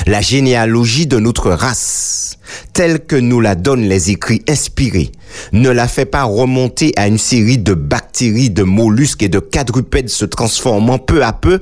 [0.07, 2.37] La généalogie de notre race,
[2.73, 5.11] telle que nous la donnent les écrits inspirés,
[5.51, 10.09] ne la fait pas remonter à une série de bactéries, de mollusques et de quadrupèdes
[10.09, 11.59] se transformant peu à peu,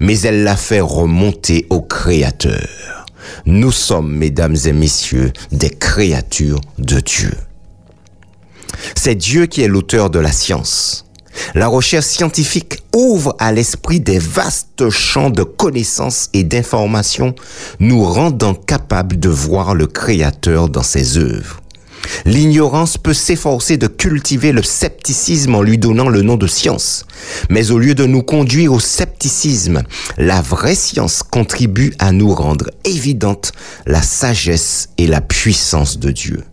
[0.00, 3.06] mais elle la fait remonter au Créateur.
[3.44, 7.32] Nous sommes, mesdames et messieurs, des créatures de Dieu.
[8.94, 11.05] C'est Dieu qui est l'auteur de la science.
[11.54, 17.34] La recherche scientifique ouvre à l'esprit des vastes champs de connaissances et d'informations,
[17.80, 21.60] nous rendant capables de voir le Créateur dans ses œuvres.
[22.24, 27.04] L'ignorance peut s'efforcer de cultiver le scepticisme en lui donnant le nom de science.
[27.50, 29.82] Mais au lieu de nous conduire au scepticisme,
[30.16, 33.52] la vraie science contribue à nous rendre évidente
[33.86, 36.44] la sagesse et la puissance de Dieu.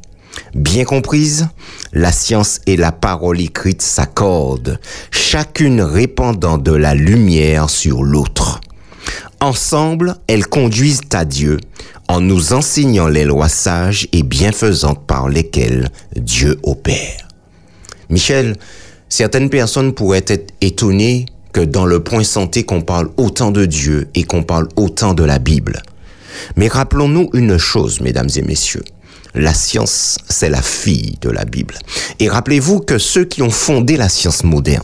[0.56, 1.48] Bien comprise,
[1.94, 4.80] la science et la parole écrite s'accordent,
[5.12, 8.62] chacune répandant de la lumière sur l'autre.
[9.40, 11.60] Ensemble, elles conduisent à Dieu
[12.08, 17.28] en nous enseignant les lois sages et bienfaisantes par lesquelles Dieu opère.
[18.10, 18.56] Michel,
[19.10, 24.10] certaines personnes pourraient être étonnées que dans le point santé qu'on parle autant de Dieu
[24.16, 25.82] et qu'on parle autant de la Bible.
[26.56, 28.84] Mais rappelons-nous une chose, mesdames et messieurs.
[29.36, 31.76] La science, c'est la fille de la Bible.
[32.20, 34.84] Et rappelez-vous que ceux qui ont fondé la science moderne,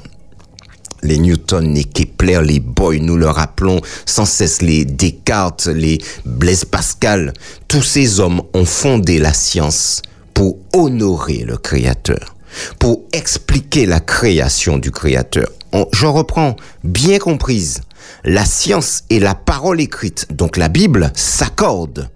[1.04, 6.66] les Newton, les Kepler, les Boyle, nous le rappelons sans cesse, les Descartes, les Blaise
[6.66, 7.34] Pascal,
[7.68, 10.02] tous ces hommes ont fondé la science
[10.34, 12.36] pour honorer le Créateur,
[12.80, 15.48] pour expliquer la création du Créateur.
[15.72, 17.82] On- je reprends, bien comprise,
[18.26, 22.10] la science et la parole écrite, donc la Bible, s'accordent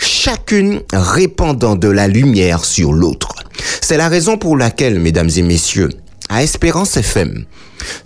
[0.00, 3.34] chacune répandant de la lumière sur l'autre.
[3.80, 5.90] C'est la raison pour laquelle, mesdames et messieurs,
[6.28, 7.44] à Espérance FM,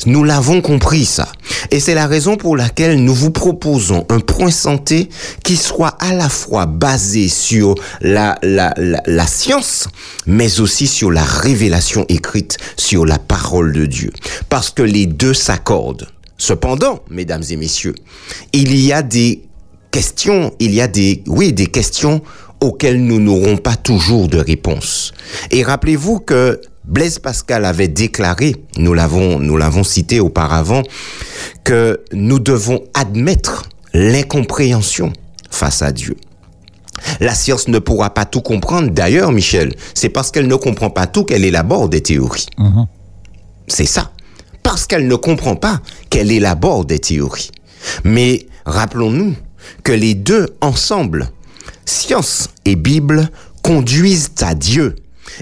[0.06, 1.28] nous l'avons compris ça.
[1.70, 5.08] Et c'est la raison pour laquelle nous vous proposons un point santé
[5.42, 9.88] qui soit à la fois basé sur la, la, la, la science,
[10.26, 14.10] mais aussi sur la révélation écrite, sur la parole de Dieu.
[14.48, 16.08] Parce que les deux s'accordent.
[16.36, 17.94] Cependant, mesdames et messieurs,
[18.52, 19.42] il y a des
[19.94, 22.20] questions, il y a des, oui, des questions
[22.60, 25.12] auxquelles nous n'aurons pas toujours de réponse.
[25.52, 30.82] Et rappelez-vous que Blaise Pascal avait déclaré, nous l'avons, nous l'avons cité auparavant,
[31.62, 35.12] que nous devons admettre l'incompréhension
[35.48, 36.16] face à Dieu.
[37.20, 38.90] La science ne pourra pas tout comprendre.
[38.90, 42.46] D'ailleurs, Michel, c'est parce qu'elle ne comprend pas tout qu'elle élabore des théories.
[43.68, 44.10] C'est ça.
[44.64, 45.80] Parce qu'elle ne comprend pas
[46.10, 47.52] qu'elle élabore des théories.
[48.02, 49.36] Mais rappelons-nous
[49.82, 51.30] que les deux ensemble,
[51.84, 53.28] science et Bible,
[53.62, 54.96] conduisent à Dieu.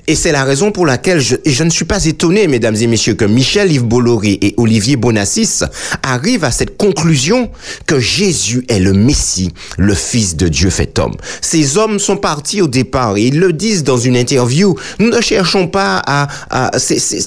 [0.06, 2.86] Et c'est la raison pour laquelle je, et je ne suis pas étonné, mesdames et
[2.86, 5.60] messieurs, que Michel Yves Bolloré et Olivier Bonassis
[6.02, 7.50] arrivent à cette conclusion
[7.86, 11.14] que Jésus est le Messie, le Fils de Dieu fait homme.
[11.40, 14.74] Ces hommes sont partis au départ et ils le disent dans une interview.
[14.98, 16.70] Nous ne cherchons pas à, à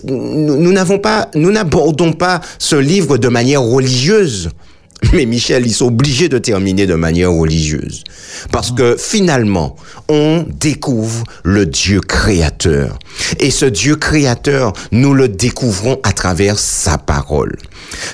[0.06, 4.50] nous n'avons pas, nous n'abordons pas ce livre de manière religieuse.
[5.14, 8.04] Mais Michel, ils sont obligés de terminer de manière religieuse.
[8.52, 9.76] Parce que finalement,
[10.08, 12.98] on découvre le Dieu créateur.
[13.40, 17.58] Et ce Dieu créateur, nous le découvrons à travers sa parole.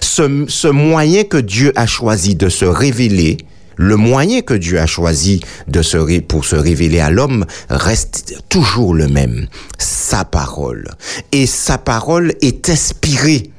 [0.02, 3.38] Ce, ce moyen que Dieu a choisi de se révéler,
[3.78, 8.94] le moyen que Dieu a choisi de se pour se révéler à l'homme reste toujours
[8.94, 10.90] le même, sa parole.
[11.32, 13.50] Et sa parole est inspirée.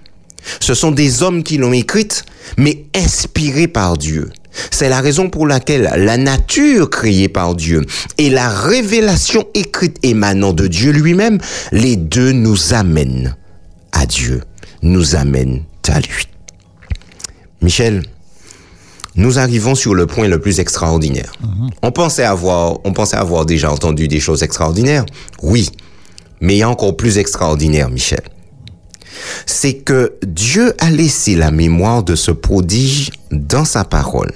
[0.61, 2.25] Ce sont des hommes qui l'ont écrite,
[2.57, 4.31] mais inspirés par Dieu.
[4.71, 7.83] C'est la raison pour laquelle la nature créée par Dieu
[8.19, 11.39] et la révélation écrite émanant de Dieu lui-même,
[11.73, 13.35] les deux nous amènent
[13.93, 14.43] à Dieu,
[14.83, 16.27] nous amènent à lui.
[17.63, 18.03] Michel,
[19.15, 21.33] nous arrivons sur le point le plus extraordinaire.
[21.83, 25.05] On pensait avoir, on pensait avoir déjà entendu des choses extraordinaires.
[25.43, 25.69] Oui.
[26.41, 28.23] Mais il y a encore plus extraordinaire, Michel.
[29.47, 34.33] C'est que Dieu a laissé la mémoire de ce prodige dans sa parole.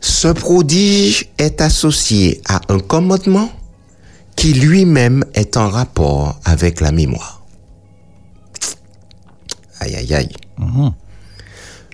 [0.00, 3.50] Ce prodige est associé à un commandement
[4.36, 7.42] qui lui-même est en rapport avec la mémoire.
[9.80, 10.32] Aïe, aïe, aïe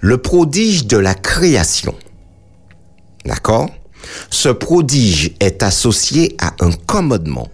[0.05, 1.95] le prodige de la création.
[3.25, 3.71] D'accord?
[4.29, 7.49] Ce prodige est associé à un commandement.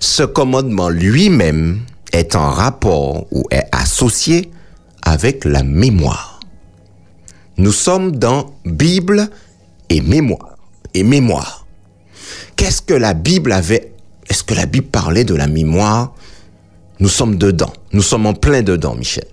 [0.00, 4.50] Ce commandement lui-même est en rapport ou est associé
[5.02, 6.40] avec la mémoire.
[7.56, 9.28] Nous sommes dans Bible
[9.88, 10.56] et mémoire.
[10.94, 11.66] Et mémoire.
[12.56, 13.92] Qu'est-ce que la Bible avait
[14.28, 16.14] Est-ce que la Bible parlait de la mémoire?
[16.98, 17.72] Nous sommes dedans.
[17.92, 19.26] Nous sommes en plein dedans, Michel.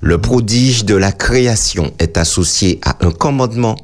[0.00, 3.76] Le prodige de la création est associé à un commandement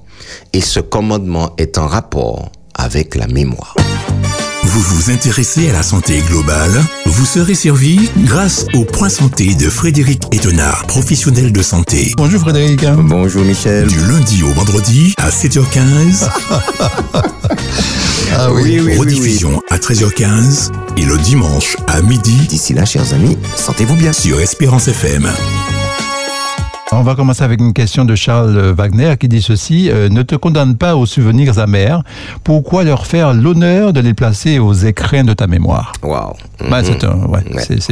[0.52, 3.74] et ce commandement est en rapport avec la mémoire.
[4.62, 6.70] Vous vous intéressez à la santé globale?
[7.06, 12.12] Vous serez servi grâce au Point Santé de Frédéric Etenard, professionnel de santé.
[12.16, 12.84] Bonjour Frédéric.
[12.98, 13.88] Bonjour Michel.
[13.88, 16.28] Du lundi au vendredi à 7h15.
[18.36, 18.96] Ah oui.
[18.96, 24.12] rediffusion à 13h15 et le dimanche à midi D'ici là, chers amis, sentez-vous bien.
[24.12, 25.28] sur Espérance FM.
[26.92, 30.34] On va commencer avec une question de Charles Wagner qui dit ceci euh, Ne te
[30.34, 32.02] condamne pas aux souvenirs amers.
[32.42, 35.92] Pourquoi leur faire l'honneur de les placer aux écrins de ta mémoire?
[36.02, 36.32] Waouh.
[36.68, 37.42] Bah, c'est ouais, Ouais,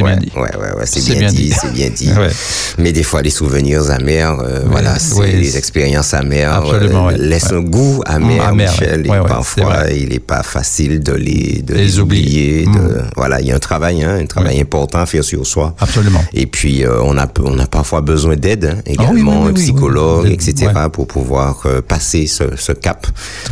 [0.03, 0.31] bien dit.
[0.35, 1.51] Ouais, ouais, ouais, c'est bien, bien dit, dit.
[1.53, 2.11] c'est bien dit.
[2.77, 7.53] Mais des fois, les souvenirs amers, euh, voilà, c'est les expériences amères Absolument, euh, laissent
[7.53, 9.05] un goût amer, amer, Michel.
[9.05, 12.65] et parfois, il n'est pas facile de les, de Les les oublier.
[12.67, 12.75] Mm.
[12.75, 15.73] de- Voilà, il y a un travail, hein, un travail important à faire sur soi.
[15.79, 16.23] Absolument.
[16.33, 19.53] Et puis, euh, on, a, on a parfois besoin d'aide hein, également, oui, un oui,
[19.53, 20.33] psychologue, oui.
[20.33, 20.89] etc., Ouais.
[20.91, 23.07] pour pouvoir euh, passer ce, ce cap.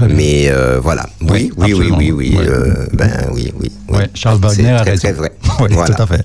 [0.10, 3.71] Mais euh, voilà, oui, Oui, oui, oui, oui, euh, ben oui, oui.
[3.89, 5.32] Ouais, Charles Wagner a très, très vrai.
[5.60, 5.93] Voilà.
[5.95, 6.23] tout à fait.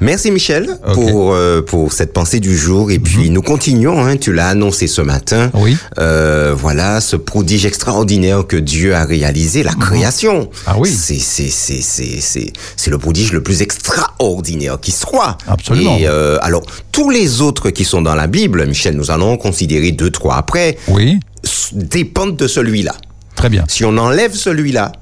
[0.00, 4.00] Merci Michel pour euh, pour cette pensée du jour et puis nous continuons.
[4.04, 5.50] Hein, tu l'as annoncé ce matin.
[5.54, 5.76] Oui.
[5.98, 10.50] Euh, voilà ce prodige extraordinaire que Dieu a réalisé, la création.
[10.68, 10.88] Ah oui.
[10.88, 15.36] C'est c'est c'est c'est c'est c'est le prodige le plus extraordinaire qui soit.
[15.48, 15.96] Absolument.
[15.98, 19.90] Et euh, alors tous les autres qui sont dans la Bible, Michel, nous allons considérer
[19.90, 21.18] deux trois après, Oui,
[21.72, 22.94] dépendent de celui-là.
[23.34, 23.64] très bien.
[23.68, 24.92] Si on enlève celui-là,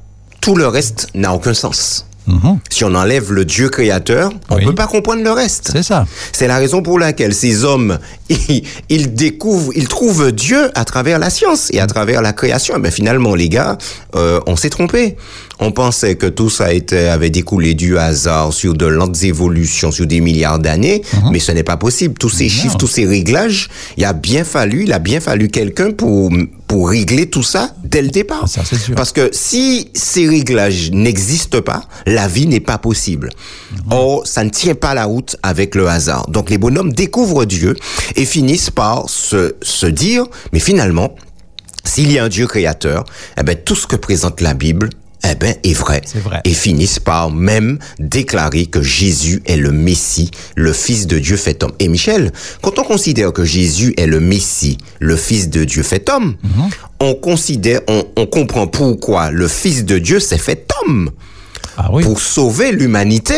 [0.40, 2.06] tout le reste n'a aucun sens.
[2.26, 2.58] Mhm.
[2.70, 4.64] Si on enlève le Dieu créateur, on Oui.
[4.64, 5.70] peut pas comprendre le reste.
[5.72, 6.06] C'est ça.
[6.32, 11.18] C'est la raison pour laquelle ces hommes, ils, ils découvrent, ils trouvent Dieu à travers
[11.18, 12.74] la science et à travers la création.
[12.80, 13.78] Mais finalement, les gars,
[14.14, 15.16] euh, on s'est trompé.
[15.58, 20.06] On pensait que tout ça était, avait découlé du hasard sur de lentes évolutions sur
[20.06, 21.00] des milliards d'années,
[21.32, 22.14] mais ce n'est pas possible.
[22.18, 25.92] Tous ces chiffres, tous ces réglages, il a bien fallu, il a bien fallu quelqu'un
[25.92, 26.30] pour
[26.66, 28.48] pour régler tout ça dès le départ.
[28.48, 28.94] Ça, c'est sûr.
[28.94, 33.30] Parce que si ces réglages n'existent pas, la vie n'est pas possible.
[33.90, 36.28] Or, ça ne tient pas la route avec le hasard.
[36.28, 37.76] Donc les bonhommes découvrent Dieu
[38.16, 41.14] et finissent par se, se dire, mais finalement,
[41.84, 43.04] s'il y a un Dieu créateur,
[43.38, 44.90] eh ben, tout ce que présente la Bible,
[45.24, 46.02] eh ben, est vrai.
[46.04, 46.40] C'est vrai.
[46.44, 51.62] Et finissent par même déclarer que Jésus est le Messie, le Fils de Dieu fait
[51.62, 51.72] homme.
[51.78, 56.08] Et Michel, quand on considère que Jésus est le Messie, le Fils de Dieu fait
[56.10, 56.68] homme, Mhm.
[57.00, 61.10] on considère, on, on comprend pourquoi le Fils de Dieu s'est fait homme
[61.76, 62.02] Ah oui.
[62.02, 63.34] pour sauver l'humanité.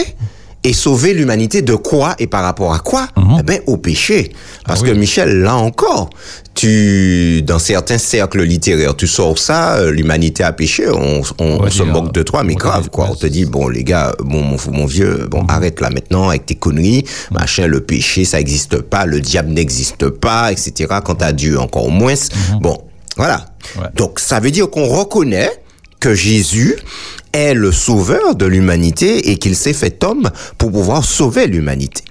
[0.64, 3.06] Et sauver l'humanité de quoi et par rapport à quoi?
[3.38, 4.32] Eh ben au péché.
[4.66, 4.86] Parce Mhm.
[4.86, 4.94] Ah oui.
[4.94, 6.10] que Michel, là encore,
[6.54, 11.70] tu dans certains cercles littéraires, tu sors ça, euh, l'humanité a péché, on, on, on
[11.70, 13.06] se moque de toi, mais grave quoi.
[13.10, 16.46] on te dit bon les gars, bon mon, mon vieux, bon arrête là maintenant avec
[16.46, 20.94] tes conneries, machin, le péché ça existe pas, le diable n'existe pas, etc.
[21.04, 22.14] Quant à Dieu encore moins.
[22.60, 22.76] Bon,
[23.16, 23.46] voilà.
[23.76, 23.86] Ouais.
[23.94, 25.50] Donc ça veut dire qu'on reconnaît
[26.00, 26.76] que Jésus
[27.32, 32.04] est le sauveur de l'humanité et qu'il s'est fait homme pour pouvoir sauver l'humanité.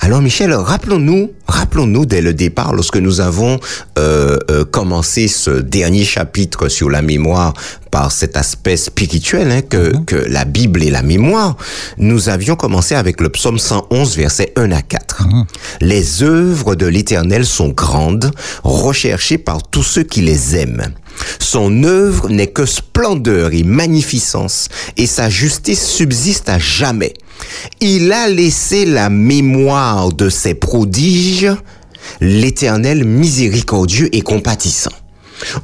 [0.00, 3.58] Alors Michel, rappelons-nous, rappelons-nous dès le départ, lorsque nous avons
[3.98, 7.54] euh, euh, commencé ce dernier chapitre sur la mémoire
[7.90, 11.56] par cet aspect spirituel hein, que, que la Bible est la mémoire,
[11.96, 15.26] nous avions commencé avec le psaume 111, versets 1 à 4.
[15.80, 18.30] Les œuvres de l'Éternel sont grandes,
[18.62, 20.92] recherchées par tous ceux qui les aiment.
[21.38, 27.14] Son œuvre n'est que splendeur et magnificence, et sa justice subsiste à jamais.
[27.80, 31.50] Il a laissé la mémoire de ses prodiges,
[32.20, 34.92] l'Éternel miséricordieux et compatissant.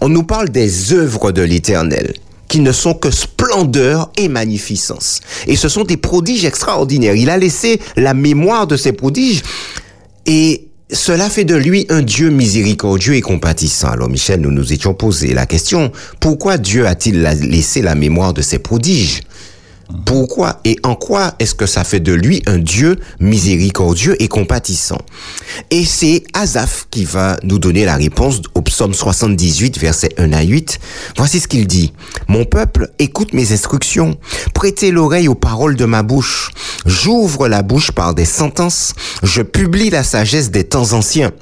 [0.01, 2.15] On nous parle des œuvres de l'Éternel
[2.49, 5.21] qui ne sont que splendeur et magnificence.
[5.47, 7.15] Et ce sont des prodiges extraordinaires.
[7.15, 9.43] Il a laissé la mémoire de ses prodiges
[10.27, 13.91] et cela fait de lui un Dieu miséricordieux et compatissant.
[13.91, 18.35] Alors Michel, nous nous étions posé la question, pourquoi Dieu a-t-il la- laissé la mémoire
[18.35, 19.21] de ses prodiges?
[20.07, 24.99] Pourquoi et en quoi est-ce que ça fait de lui un Dieu miséricordieux et compatissant?
[25.71, 30.43] Et c'est Asaph qui va nous donner la réponse au psaume 78, versets 1 à
[30.43, 30.79] 8.
[31.17, 31.93] Voici ce qu'il dit.
[32.29, 34.17] Mon peuple, écoute mes instructions.
[34.55, 36.51] Prêtez l'oreille aux paroles de ma bouche.
[36.87, 38.95] J'ouvre la bouche par des sentences.
[39.23, 41.33] Je publie la sagesse des temps anciens.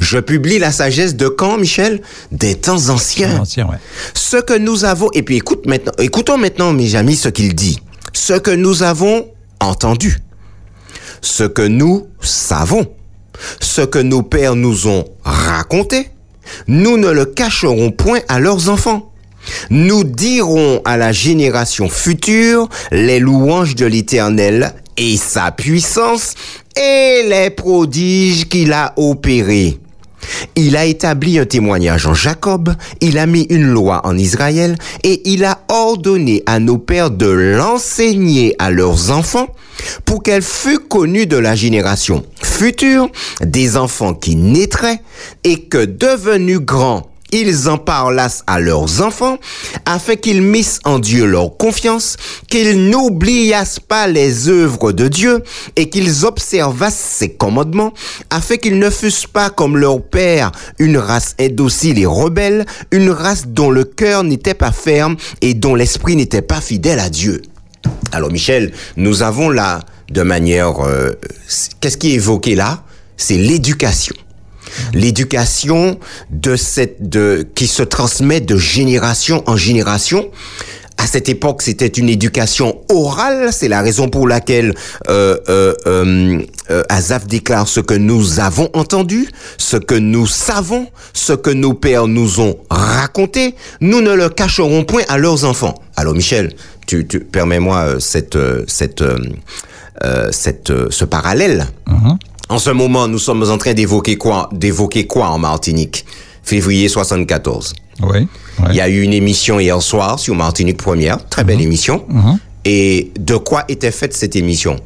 [0.00, 2.02] Je publie la sagesse de quand, Michel?
[2.30, 3.78] Des temps anciens Ancien, ouais.
[4.14, 7.80] ce que nous avons, et puis écoute maintenant, écoutons maintenant, mes amis, ce qu'il dit.
[8.12, 9.26] Ce que nous avons
[9.60, 10.18] entendu,
[11.20, 12.86] ce que nous savons,
[13.60, 16.10] ce que nos pères nous ont raconté,
[16.66, 19.12] nous ne le cacherons point à leurs enfants.
[19.70, 26.34] Nous dirons à la génération future les louanges de l'Éternel et sa puissance
[26.76, 29.78] et les prodiges qu'il a opérés.
[30.54, 35.20] Il a établi un témoignage en Jacob, il a mis une loi en Israël et
[35.24, 39.48] il a ordonné à nos pères de l'enseigner à leurs enfants
[40.04, 43.10] pour qu'elle fût connue de la génération future
[43.40, 45.00] des enfants qui naîtraient
[45.42, 49.38] et que devenus grands ils en parlassent à leurs enfants,
[49.86, 52.16] afin qu'ils missent en Dieu leur confiance,
[52.48, 55.42] qu'ils n'oubliassent pas les œuvres de Dieu,
[55.76, 57.92] et qu'ils observassent ses commandements,
[58.30, 63.46] afin qu'ils ne fussent pas comme leur père, une race indocile et rebelle, une race
[63.46, 67.42] dont le cœur n'était pas ferme et dont l'esprit n'était pas fidèle à Dieu.
[68.12, 69.80] Alors Michel, nous avons là,
[70.10, 70.80] de manière...
[70.86, 71.12] euh,
[71.80, 72.84] Qu'est-ce qui est évoqué là?
[73.16, 74.14] C'est l'éducation
[74.94, 75.98] l'éducation
[76.30, 80.30] de cette de qui se transmet de génération en génération.
[80.98, 83.48] À cette époque, c'était une éducation orale.
[83.50, 84.74] C'est la raison pour laquelle
[85.08, 90.86] euh, euh, euh, euh, Azaf déclare ce que nous avons entendu, ce que nous savons,
[91.12, 93.56] ce que nos pères nous ont raconté.
[93.80, 95.74] Nous ne le cacherons point à leurs enfants.
[95.96, 96.52] Alors Michel,
[96.86, 99.02] tu, tu permets-moi euh, cette euh, cette
[100.02, 101.66] euh, euh, cette ce parallèle.
[102.48, 106.04] En ce moment, nous sommes en train d'évoquer quoi, d'évoquer quoi en Martinique?
[106.42, 107.72] Février 74.
[108.02, 108.26] Oui.
[108.70, 112.04] Il y a eu une émission hier soir sur Martinique Première, très belle émission.
[112.64, 114.76] Et de quoi était faite cette émission?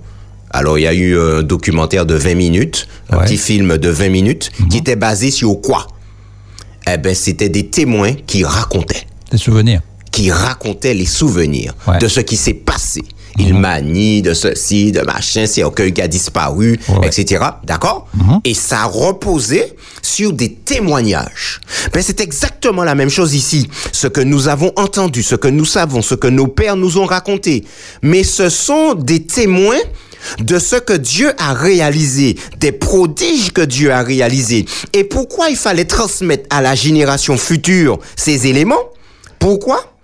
[0.51, 3.25] Alors, il y a eu un documentaire de 20 minutes, un Ouais.
[3.25, 5.87] petit film de 20 minutes, qui était basé sur quoi?
[6.91, 9.81] Eh ben, c'était des témoins qui racontaient Des souvenirs.
[10.13, 11.99] qui racontait les souvenirs Ouais.
[11.99, 13.03] de ce qui s'est passé.
[13.39, 17.45] Il manie de ceci, de machin, c'est un qui a disparu, Ouais, etc.
[17.65, 18.09] D'accord?
[18.45, 21.61] Et ça reposait sur des témoignages.
[21.93, 23.69] Ben, c'est exactement la même chose ici.
[23.93, 27.07] Ce que nous avons entendu, ce que nous savons, ce que nos pères nous ont
[27.07, 27.65] raconté.
[28.03, 29.79] Mais ce sont des témoins
[30.41, 34.65] de ce que Dieu a réalisé, des prodiges que Dieu a réalisés.
[34.93, 38.83] Et pourquoi il fallait transmettre à la génération future ces éléments?
[39.39, 39.96] Pourquoi?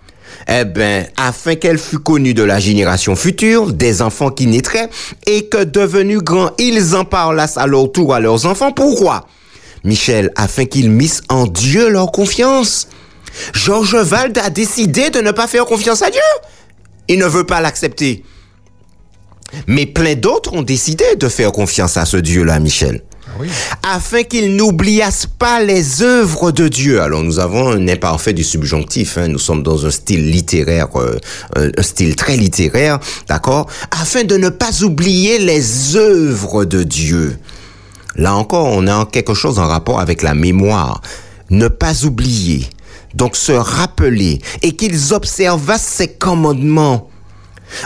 [0.47, 4.89] Eh ben, afin qu'elle fût connue de la génération future, des enfants qui naîtraient,
[5.25, 8.71] et que devenus grands, ils en parlassent à leur tour à leurs enfants.
[8.71, 9.27] Pourquoi?
[9.83, 12.87] Michel, afin qu'ils missent en Dieu leur confiance.
[13.53, 16.21] Georges Valde a décidé de ne pas faire confiance à Dieu.
[17.07, 18.23] Il ne veut pas l'accepter.
[19.67, 23.03] Mais plein d'autres ont décidé de faire confiance à ce Dieu-là, Michel
[23.83, 27.01] afin qu'ils n'oubliassent pas les œuvres de Dieu.
[27.01, 29.27] Alors nous avons un imparfait du subjonctif, hein.
[29.27, 31.19] nous sommes dans un style littéraire, euh,
[31.55, 33.69] un style très littéraire, d'accord?
[33.91, 37.37] Afin de ne pas oublier les œuvres de Dieu.
[38.15, 41.01] Là encore, on a quelque chose en rapport avec la mémoire.
[41.49, 42.67] Ne pas oublier,
[43.13, 47.09] donc se rappeler, et qu'ils observassent ses commandements.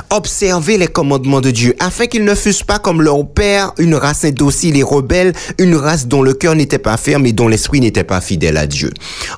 [0.09, 4.25] Observer les commandements de Dieu, afin qu'ils ne fussent pas comme leur père, une race
[4.25, 8.03] indocile et rebelle, une race dont le cœur n'était pas ferme et dont l'esprit n'était
[8.03, 8.91] pas fidèle à Dieu.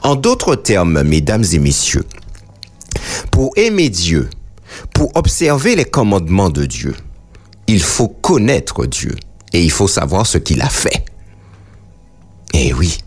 [0.03, 2.05] En d'autres termes, mesdames et messieurs,
[3.31, 4.29] pour aimer Dieu,
[4.93, 6.95] pour observer les commandements de Dieu,
[7.67, 9.15] il faut connaître Dieu
[9.53, 11.05] et il faut savoir ce qu'il a fait.
[12.53, 12.97] Eh oui.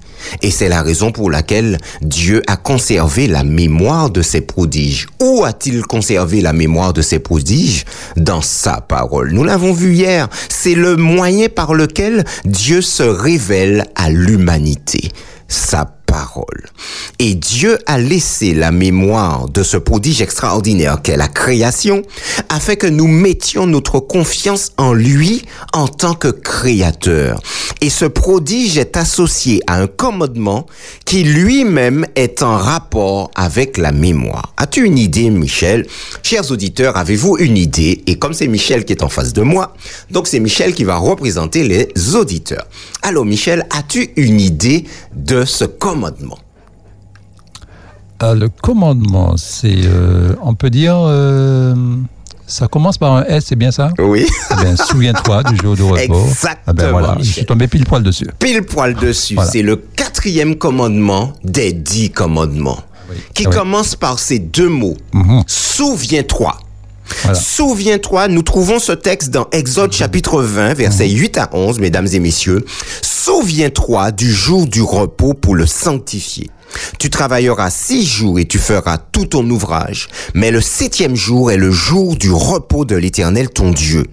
[0.43, 5.07] Et c'est la raison pour laquelle Dieu a conservé la mémoire de ses prodiges.
[5.21, 7.85] Où a-t-il conservé la mémoire de ses prodiges?
[8.17, 9.33] Dans sa parole.
[9.33, 10.29] Nous l'avons vu hier.
[10.49, 15.11] C'est le moyen par lequel Dieu se révèle à l'humanité.
[17.19, 22.03] Et Dieu a laissé la mémoire de ce prodige extraordinaire qu'est la création
[22.49, 25.43] afin que nous mettions notre confiance en lui
[25.73, 27.41] en tant que créateur.
[27.81, 30.67] Et ce prodige est associé à un commandement
[31.05, 34.53] qui lui-même est en rapport avec la mémoire.
[34.57, 35.87] As-tu une idée, Michel?
[36.23, 38.03] Chers auditeurs, avez-vous une idée?
[38.07, 39.75] Et comme c'est Michel qui est en face de moi,
[40.11, 42.67] donc c'est Michel qui va représenter les auditeurs.
[43.03, 44.85] Alors Michel, as-tu une idée
[45.15, 46.02] de ce commandement?
[48.19, 51.75] Ah, le commandement, c'est, euh, on peut dire, euh,
[52.47, 53.91] ça commence par un S, c'est bien ça?
[53.99, 54.27] Oui.
[54.53, 55.99] Eh bien, Souviens-toi du jour de repos.
[56.25, 58.27] Exactement, Ah ben voilà, je suis tombé pile poil dessus.
[58.39, 59.35] pile poil dessus.
[59.35, 59.51] Voilà.
[59.51, 62.79] C'est le quatrième commandement des dix commandements,
[63.35, 63.53] qui Oui.
[63.53, 64.97] commence par ces deux mots.
[65.13, 65.43] Mhm.
[65.49, 66.57] Souviens-toi.
[67.23, 67.39] Voilà.
[67.39, 72.21] Souviens-toi, nous trouvons ce texte dans Exode chapitre 20, versets 8 à 11, mesdames et
[72.21, 72.65] messieurs.
[73.03, 76.51] Souviens-toi du jour du repos pour le sanctifier.
[76.99, 81.57] Tu travailleras six jours et tu feras tout ton ouvrage, mais le septième jour est
[81.57, 84.05] le jour du repos de l'Éternel ton Dieu.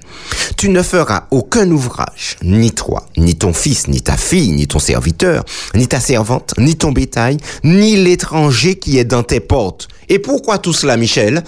[0.58, 4.80] Tu ne feras aucun ouvrage, ni toi, ni ton fils, ni ta fille, ni ton
[4.80, 9.88] serviteur, ni ta servante, ni ton bétail, ni l'étranger qui est dans tes portes.
[10.10, 11.44] Et pourquoi tout cela, Michel?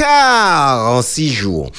[0.00, 1.70] Car en six jours,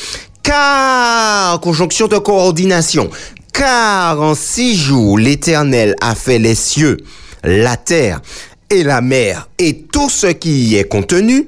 [0.43, 3.09] car conjonction de coordination,
[3.51, 6.97] Car en six jours, l'Éternel a fait les cieux,
[7.43, 8.21] la terre
[8.69, 11.47] et la mer et tout ce qui y est contenu,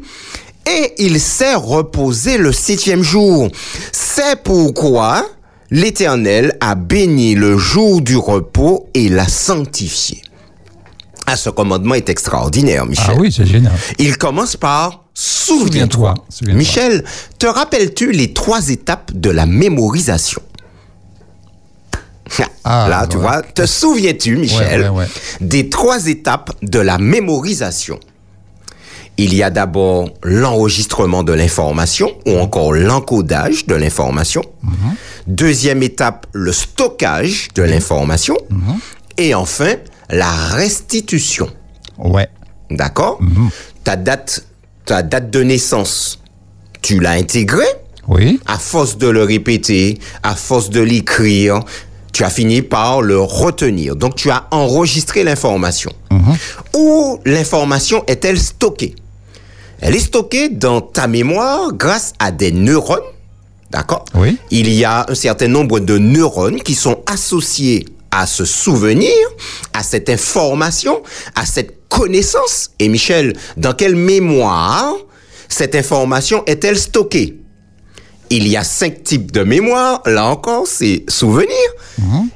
[0.68, 3.50] et il s'est reposé le septième jour.
[3.92, 5.28] C'est pourquoi
[5.70, 10.24] l'Éternel a béni le jour du repos et l'a sanctifié.
[11.26, 13.06] Ah, ce commandement est extraordinaire, Michel.
[13.10, 13.72] Ah oui, c'est génial.
[14.00, 16.16] Il commence par Souviens-toi.
[16.48, 17.04] Michel,
[17.38, 20.42] te rappelles-tu les trois étapes de la mémorisation?
[22.66, 23.22] Ah, Là, tu ouais.
[23.24, 25.08] vois, te souviens-tu, Michel, Ouais, ouais, ouais.
[25.42, 28.00] des trois étapes de la mémorisation?
[29.18, 34.42] Il y a d'abord l'enregistrement de l'information ou encore l'encodage de l'information.
[34.64, 34.72] Mhm.
[35.28, 38.38] Deuxième étape, le stockage de l'information.
[38.50, 38.78] Mhm.
[39.18, 39.74] Et enfin,
[40.10, 41.50] la restitution.
[41.98, 42.28] Ouais.
[42.72, 43.50] D'accord Mhm.
[43.84, 44.46] Ta date,
[44.86, 46.20] ta date de naissance,
[46.82, 47.66] tu l'as intégrée
[48.08, 48.40] Oui.
[48.46, 51.60] à force de le répéter, à force de l'écrire,
[52.12, 53.96] tu as fini par le retenir.
[53.96, 55.92] Donc tu as enregistré l'information.
[56.76, 58.96] Où l'information est-elle stockée?
[59.82, 63.02] Elle est stockée dans ta mémoire grâce à des neurones.
[63.72, 64.06] D'accord?
[64.16, 64.38] Oui.
[64.52, 69.12] Il y a un certain nombre de neurones qui sont associés à ce souvenir,
[69.74, 71.02] à cette information,
[71.36, 72.70] à cette connaissance.
[72.80, 74.94] Et Michel, dans quelle mémoire
[75.50, 77.40] cette information est-elle stockée?
[78.30, 80.02] Il y a cinq types de mémoire.
[80.06, 81.50] Là encore, c'est souvenir.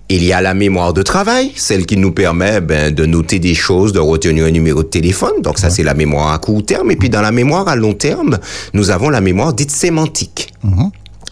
[0.10, 3.56] Il y a la mémoire de travail, celle qui nous permet ben, de noter des
[3.56, 5.42] choses, de retenir un numéro de téléphone.
[5.42, 6.92] Donc ça, c'est la mémoire à court terme.
[6.92, 8.38] Et puis dans la mémoire à long terme,
[8.74, 10.54] nous avons la mémoire dite sémantique.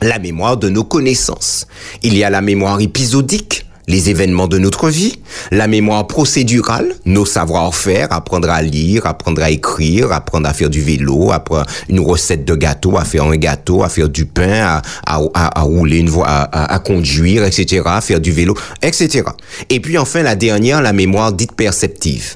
[0.02, 1.68] La mémoire de nos connaissances.
[2.04, 5.20] Il y a la mémoire épisodique, les événements de notre vie,
[5.52, 10.82] la mémoire procédurale, nos savoir-faire, apprendre à lire, apprendre à écrire, apprendre à faire du
[10.82, 14.82] vélo, apprendre une recette de gâteau, à faire un gâteau, à faire du pain, à,
[15.06, 19.24] à, à- rouler une voie, à conduire, etc., à faire du vélo, etc.
[19.70, 22.36] Et puis enfin, la dernière, la mémoire dite perceptive.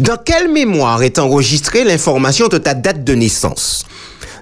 [0.00, 3.84] Dans quelle mémoire est enregistrée l'information de ta date de naissance?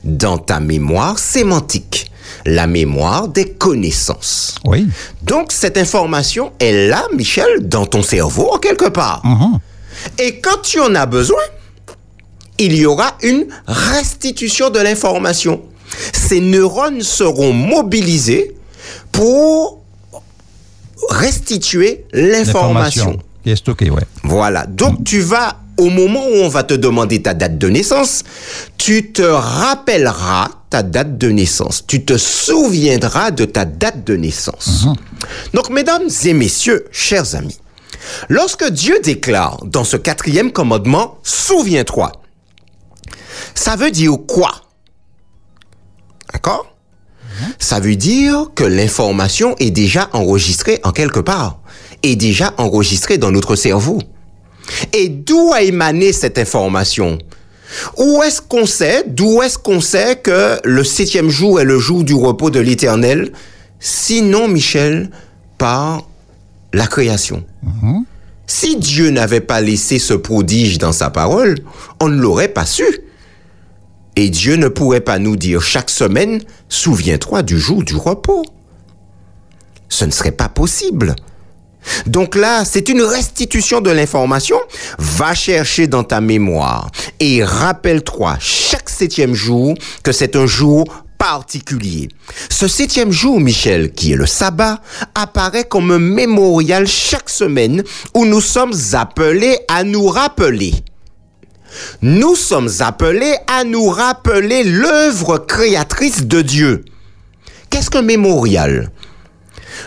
[0.03, 2.11] Dans ta mémoire sémantique,
[2.47, 4.57] la mémoire des connaissances.
[4.65, 4.87] Oui.
[5.23, 9.23] Donc cette information est là, Michel, dans ton cerveau, en quelque part.
[10.19, 11.43] Et quand tu en as besoin,
[12.59, 15.63] il y aura une restitution de l'information.
[16.13, 18.55] Ces neurones seront mobilisés
[19.13, 19.81] pour
[21.11, 23.19] restituer l'information.
[23.43, 24.03] Qui est stockée, ouais.
[24.23, 24.67] Voilà.
[24.67, 28.23] Donc, tu vas, au moment où on va te demander ta date de naissance,
[28.79, 31.85] tu te rappelleras ta date de naissance.
[31.87, 34.89] Tu te souviendras de ta date de naissance.
[35.53, 37.61] Donc, mesdames et messieurs, chers amis,
[38.29, 42.11] lorsque Dieu déclare dans ce quatrième commandement, souviens-toi,
[43.55, 44.51] ça veut dire quoi?
[46.33, 46.67] D'accord?
[47.61, 51.61] Ça veut dire que l'information est déjà enregistrée en quelque part,
[52.03, 54.01] est déjà enregistrée dans notre cerveau.
[54.93, 57.19] Et d'où a émané cette information?
[57.97, 62.05] Où est-ce qu'on sait, d'où est-ce qu'on sait que le septième jour est le jour
[62.05, 63.33] du repos de l'Éternel
[63.81, 65.11] Sinon, Michel,
[65.59, 66.09] par
[66.73, 67.45] la création?
[68.47, 71.59] Si Dieu n'avait pas laissé ce prodige dans sa parole,
[72.01, 72.85] on ne l'aurait pas su.
[74.17, 78.45] Et Dieu ne pourrait pas nous dire chaque semaine, souviens-toi du jour du repos.
[79.89, 81.17] Ce ne serait pas possible.
[82.07, 84.59] Donc là, c'est une restitution de l'information.
[84.99, 90.85] Va chercher dans ta mémoire et rappelle-toi chaque septième jour que c'est un jour
[91.19, 92.09] particulier.
[92.51, 94.81] Ce septième jour, Michel, qui est le sabbat,
[95.15, 97.83] apparaît comme un mémorial chaque semaine
[98.15, 100.75] où nous sommes appelés à nous rappeler.
[102.03, 106.85] Nous sommes appelés à nous rappeler l'œuvre créatrice de Dieu.
[107.71, 108.91] Qu'est-ce qu'un mémorial?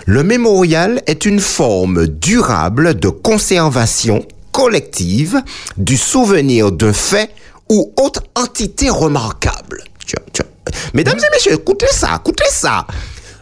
[0.06, 5.42] Le mémorial est une forme durable de conservation collective
[5.78, 7.30] du souvenir d'un fait
[7.70, 9.84] ou autre entité remarquable.
[10.06, 10.46] Tiens, tiens.
[10.94, 12.86] Mesdames et messieurs, écoutez ça, écoutez ça.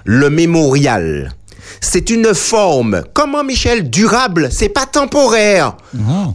[0.04, 1.32] Le mémorial,
[1.82, 5.78] c'est une forme, comment Michel, durable, c'est pas temporaire.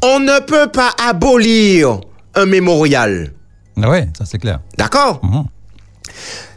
[0.02, 2.00] On ne peut pas abolir
[2.34, 3.32] un mémorial.
[3.82, 4.60] Ah ouais, ça c'est clair.
[4.78, 5.20] D'accord?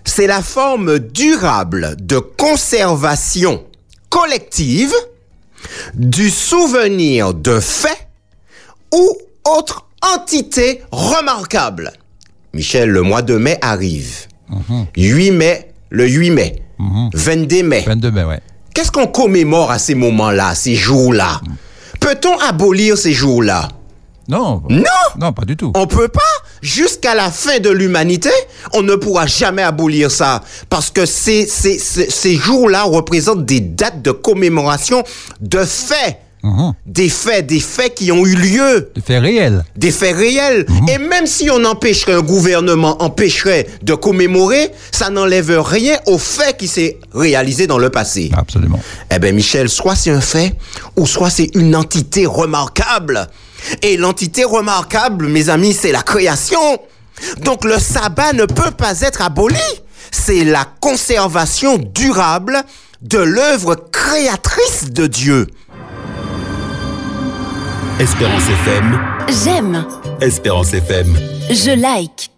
[0.05, 3.63] C'est la forme durable de conservation
[4.09, 4.93] collective
[5.93, 8.07] du souvenir de fait
[8.93, 11.91] ou autre entité remarquable.
[12.53, 14.27] Michel, le mois de mai arrive.
[14.95, 16.61] 8 mai, le 8 mai.
[17.13, 17.83] 22 mai.
[17.87, 18.39] 22 mai, ouais.
[18.73, 21.41] Qu'est-ce qu'on commémore à ces moments-là, ces jours-là?
[21.99, 23.69] Peut-on abolir ces jours-là?
[24.27, 24.61] Non.
[24.69, 24.83] Non
[25.19, 25.71] Non, pas du tout.
[25.75, 26.21] On peut pas.
[26.61, 28.29] Jusqu'à la fin de l'humanité,
[28.73, 30.41] on ne pourra jamais abolir ça.
[30.69, 35.03] Parce que ces, ces, ces, ces jours-là représentent des dates de commémoration
[35.41, 36.19] de faits.
[36.43, 36.73] Mhm.
[36.85, 38.91] Des faits, des faits qui ont eu lieu.
[38.95, 39.63] De fait réel.
[39.77, 40.65] Des faits réels.
[40.93, 46.57] Et même si on empêcherait, un gouvernement empêcherait de commémorer, ça n'enlève rien au fait
[46.57, 48.29] qui s'est réalisé dans le passé.
[48.35, 48.79] Absolument.
[49.09, 50.53] Eh bien, Michel, soit c'est un fait,
[50.97, 53.29] ou soit c'est une entité remarquable.
[53.81, 56.79] Et l'entité remarquable, mes amis, c'est la création.
[57.41, 59.55] Donc le sabbat ne peut pas être aboli.
[60.11, 62.61] C'est la conservation durable
[63.01, 65.47] de l'œuvre créatrice de Dieu.
[67.99, 68.99] Espérance FM,
[69.43, 69.85] J'aime,
[70.19, 71.15] Espérance FM.
[71.49, 72.31] je like.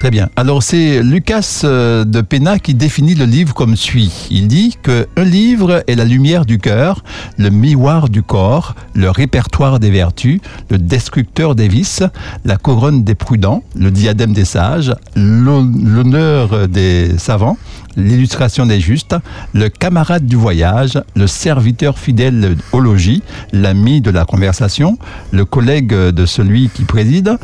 [0.00, 0.30] Très bien.
[0.34, 4.28] Alors c'est Lucas euh, de Pena qui définit le livre comme suit.
[4.30, 7.04] Il dit que un livre est la lumière du cœur,
[7.36, 10.40] le miroir du corps, le répertoire des vertus,
[10.70, 12.02] le destructeur des vices,
[12.46, 17.58] la couronne des prudents, le diadème des sages, l'hon- l'honneur des savants,
[17.96, 19.16] l'illustration des justes,
[19.52, 23.22] le camarade du voyage, le serviteur fidèle au logis,
[23.52, 24.98] l'ami de la conversation,
[25.32, 27.36] le collègue de celui qui préside,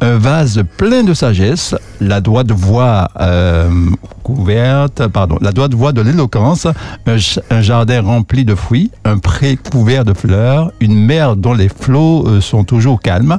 [0.00, 3.70] un vase plein de sagesse, la droite voie euh,
[4.22, 6.66] couverte, pardon, la droite voie de l'éloquence,
[7.06, 12.26] un, jardin rempli de fruits, un pré couvert de fleurs, une mer dont les flots
[12.26, 13.38] euh, sont toujours calmes,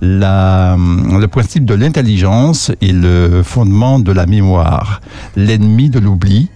[0.00, 5.00] la- le principe de l'intelligence et le fondement de la mémoire,
[5.36, 6.48] l'ennemi l'oubli,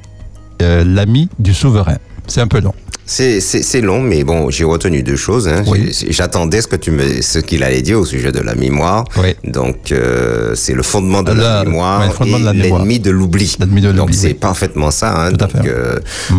[0.62, 1.98] euh, l'ami du souverain.
[2.26, 2.74] C'est un peu long.
[3.08, 5.48] C'est, long, mais bon, j'ai retenu deux choses.
[5.48, 5.64] Hein.
[5.66, 5.90] Oui.
[6.10, 9.04] J'attendais ce que tu me, ce qu'il allait dire au sujet de la mémoire.
[9.16, 9.34] Oui.
[9.44, 13.10] Donc, euh, c'est le fondement de la, La- mémoire ouais, le fondement et l'ennemi de
[13.10, 13.56] l'oubli.
[13.94, 15.24] Donc, c'est parfaitement ça.
[15.26, 15.32] Hein.
[15.32, 15.68] Tout à Donc, fait.
[15.70, 15.96] euh,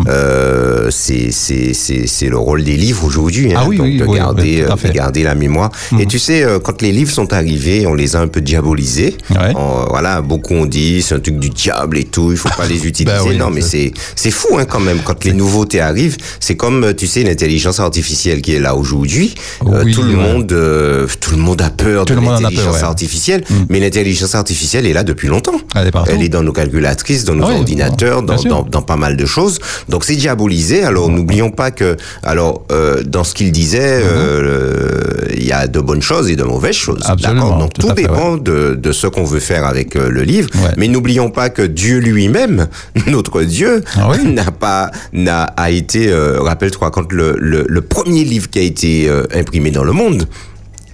[0.08, 3.52] euh, c'est, c'est, c'est, c'est le rôle des livres aujourd'hui.
[3.52, 3.58] Hein.
[3.62, 5.70] Ah oui, Donc, oui, de garder, euh, de garder la mémoire.
[5.98, 9.16] Et tu sais, euh, quand les livres sont arrivés, on les a un peu diabolisés.
[9.30, 9.52] Ouais.
[9.88, 12.30] Voilà, beaucoup ont dit c'est un truc du diable et tout.
[12.30, 13.16] Il faut pas les utiliser.
[13.16, 16.16] Ben oui, non, mais c'est- c'est c'est fou hein, quand même quand les nouveautés arrivent.
[16.38, 19.34] C'est comme tu sais l'intelligence artificielle qui est là aujourd'hui.
[19.66, 20.14] Euh, tout le ouais.
[20.14, 22.82] monde euh, tout le monde a peur Tout de l'intelligence ouais.
[22.82, 22.84] Mm.
[22.84, 25.58] artificielle, mais l'intelligence artificielle est là depuis longtemps.
[25.74, 26.10] Elle est partout.
[26.12, 29.24] Elle est dans nos calculatrices, dans nos oui, ordinateurs, dans, dans, dans pas mal de
[29.24, 29.58] choses.
[29.88, 30.82] Donc c'est diabolisé.
[30.82, 35.00] Alors n'oublions pas que alors euh, dans ce qu'il disait, euh,
[35.34, 37.00] il y a de bonnes choses et de mauvaises choses.
[37.04, 37.22] Mm-hmm.
[37.22, 40.10] D'accord Donc tout tout à fait, dépend de, de ce qu'on veut faire avec euh,
[40.10, 40.50] le livre.
[40.76, 42.66] Mais n'oublions pas que Dieu lui-même,
[43.06, 48.24] notre Dieu, Ah n'a pas n'a a été euh, rappelle-toi quand le, le, le premier
[48.24, 50.28] livre qui a été euh, imprimé dans le monde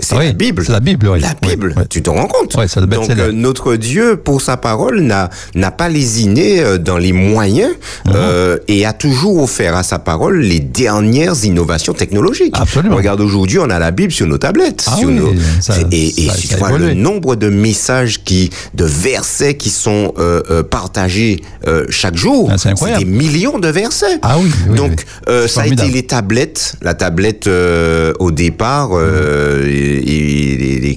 [0.01, 0.63] c'est Oui, la Bible.
[0.67, 1.21] c'est la Bible, oui.
[1.21, 1.83] La Bible, oui.
[1.89, 2.55] tu te rends compte?
[2.57, 7.73] Le Donc euh, notre Dieu, pour sa parole, n'a pas lésiné euh, dans les moyens
[8.09, 12.55] euh, et a toujours offert à sa parole les dernières innovations technologiques.
[12.59, 12.97] Absolument.
[12.97, 16.25] Regarde aujourd'hui, on a la Bible sur nos tablettes, Ah sur oui, nos ça- et,
[16.25, 20.13] et ça- si ça tu vois le nombre de messages qui, de versets qui sont
[20.19, 23.05] euh, partagés euh, chaque jour, Ah, c'est incroyable.
[23.05, 24.19] des millions de versets.
[24.23, 28.91] Ah oui, oui, Donc euh, ça a été les tablettes, la tablette euh, au départ,
[28.93, 29.86] euh, Mhm.
[29.87, 30.97] Les- les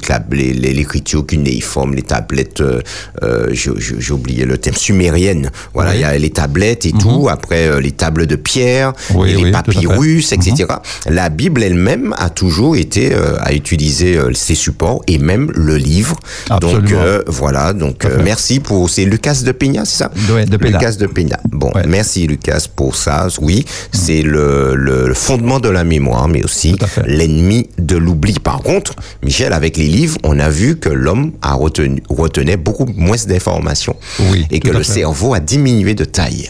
[0.54, 2.82] les- l'écriture cunéiforme, les tablettes, euh,
[3.24, 5.52] euh, j'ai oublié le thème, sumérienne.
[5.74, 5.92] Voilà.
[5.92, 5.96] Mhm.
[5.98, 9.36] il y a les tablettes et tout, après euh, les tables de pierre, et les
[9.44, 9.46] à.
[9.46, 9.52] Mhm.
[9.52, 10.66] papyrus, etc.
[11.10, 16.16] La Bible elle-même a toujours été, a utilisé euh, ses supports et même le livre.
[16.62, 20.58] Donc euh, voilà, donc euh, merci pour, c'est Lucas de Peña, c'est ça Ouais, de
[20.58, 20.78] Peña.
[20.80, 21.40] Lucas de Peña.
[21.52, 21.84] Bon, Ouais.
[21.88, 23.28] merci Lucas pour ça.
[23.42, 28.34] Oui, c'est le, fondement de la mémoire, mais aussi à l'ennemi de l'oubli.
[28.42, 28.79] Par contre,
[29.24, 33.96] Michel, avec les livres, on a vu que l'homme a retenu, retenait beaucoup moins d'informations.
[34.32, 36.50] Oui, Et que le cerveau a diminué de taille.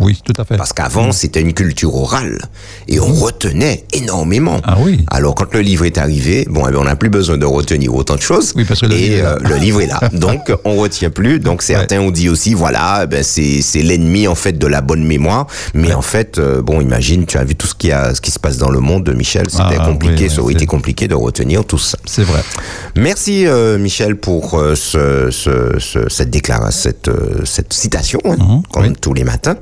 [0.00, 0.56] Oui, tout à fait.
[0.56, 2.38] Parce qu'avant, c'était une culture orale.
[2.88, 4.60] Et on retenait énormément.
[4.64, 5.04] Ah oui.
[5.08, 7.94] Alors, quand le livre est arrivé, bon, eh ben, on n'a plus besoin de retenir
[7.94, 8.52] autant de choses.
[8.56, 9.28] Oui, parce que le et livre est là.
[9.34, 10.00] euh, le livre est là.
[10.12, 11.38] Donc, on retient plus.
[11.38, 15.04] Donc, certains ont dit aussi, voilà, eh ben, c'est, l'ennemi, en fait, de la bonne
[15.04, 15.46] mémoire.
[15.74, 18.30] Mais en fait, euh, bon, imagine, tu as vu tout ce qui a, ce qui
[18.30, 19.46] se passe dans le monde, Michel.
[19.50, 20.24] C'était Ah, compliqué.
[20.24, 21.98] oui, ça aurait été compliqué de retenir tout ça.
[22.06, 22.40] C'est vrai.
[22.96, 27.10] Merci euh, Michel pour ce, ce- ce- cette déclaration, cette,
[27.44, 28.92] cette citation, hein, comme oui.
[29.00, 29.56] tous les matins.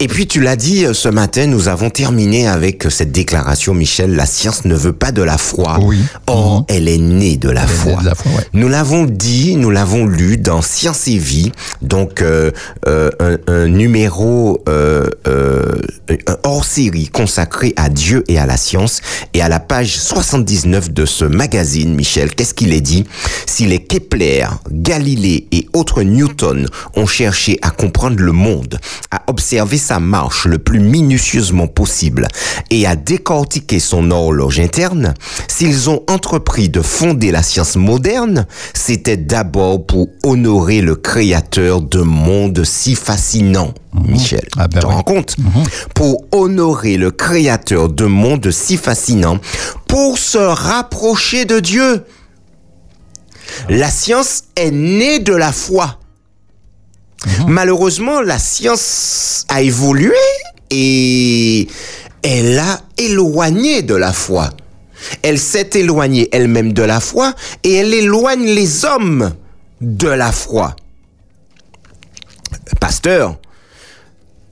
[0.00, 4.14] Et puis tu l'as dit ce matin, nous avons terminé avec cette déclaration, Michel.
[4.16, 5.78] La science ne veut pas de la foi.
[5.82, 5.98] Oui.
[6.26, 6.64] Or, Mhm.
[6.68, 8.00] elle est née de la Elle foi.
[8.00, 8.44] de la foi, ouais.
[8.52, 11.52] Nous l'avons dit, nous l'avons lu dans Science et Vie,
[11.82, 12.50] donc euh,
[12.86, 15.62] euh, un, un numéro euh, euh,
[16.28, 19.00] un hors-série consacré à Dieu et à la science.
[19.32, 23.04] Et à la page 79 de ce magazine, Michel, qu'est-ce qu'il est dit?
[23.46, 28.78] Si les Kepler, Galilée et autres Newton ont cherché à comprendre le monde,
[29.10, 32.28] à observer observé sa marche le plus minutieusement possible
[32.70, 35.12] et à décortiquer son horloge interne,
[35.48, 42.00] s'ils ont entrepris de fonder la science moderne, c'était d'abord pour honorer le créateur de
[42.00, 43.74] monde si fascinant.
[43.92, 44.94] Michel, Ah ben tu te oui.
[44.94, 45.36] rends compte?
[45.94, 49.38] Pour honorer le créateur de monde si fascinant,
[49.86, 52.02] pour se rapprocher de Dieu.
[53.68, 55.98] La science est née de la foi.
[57.46, 60.14] Malheureusement, la science a évolué
[60.70, 61.68] et
[62.22, 64.50] elle a éloigné de la foi.
[65.22, 69.34] Elle s'est éloignée elle-même de la foi et elle éloigne les hommes
[69.80, 70.74] de la foi.
[72.80, 73.38] Pasteur,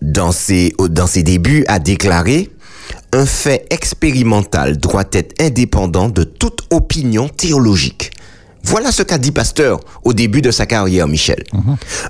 [0.02, 2.50] dans ses, dans ses débuts, a déclaré
[3.12, 8.10] Un fait expérimental doit être indépendant de toute opinion théologique.
[8.64, 11.44] Voilà ce qu'a dit Pasteur au début de sa carrière, Michel.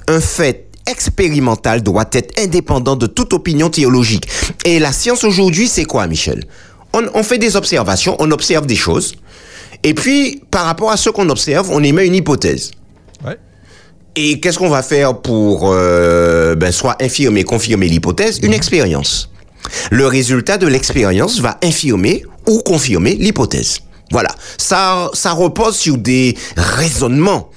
[0.08, 4.28] Un fait expérimental doit être indépendant de toute opinion théologique.
[4.64, 6.44] Et la science aujourd'hui, c'est quoi, Michel?
[6.92, 9.14] On, on fait des observations, on observe des choses,
[9.82, 12.72] et puis par rapport à ce qu'on observe, on émet une hypothèse.
[13.24, 13.38] Ouais.
[14.14, 18.40] Et qu'est-ce qu'on va faire pour euh, ben, soit infirmer, confirmer l'hypothèse?
[18.42, 19.30] Une expérience.
[19.90, 23.78] Le résultat de l'expérience va infirmer ou confirmer l'hypothèse.
[24.12, 24.30] Voilà.
[24.58, 27.50] Ça, ça repose sur des raisonnements.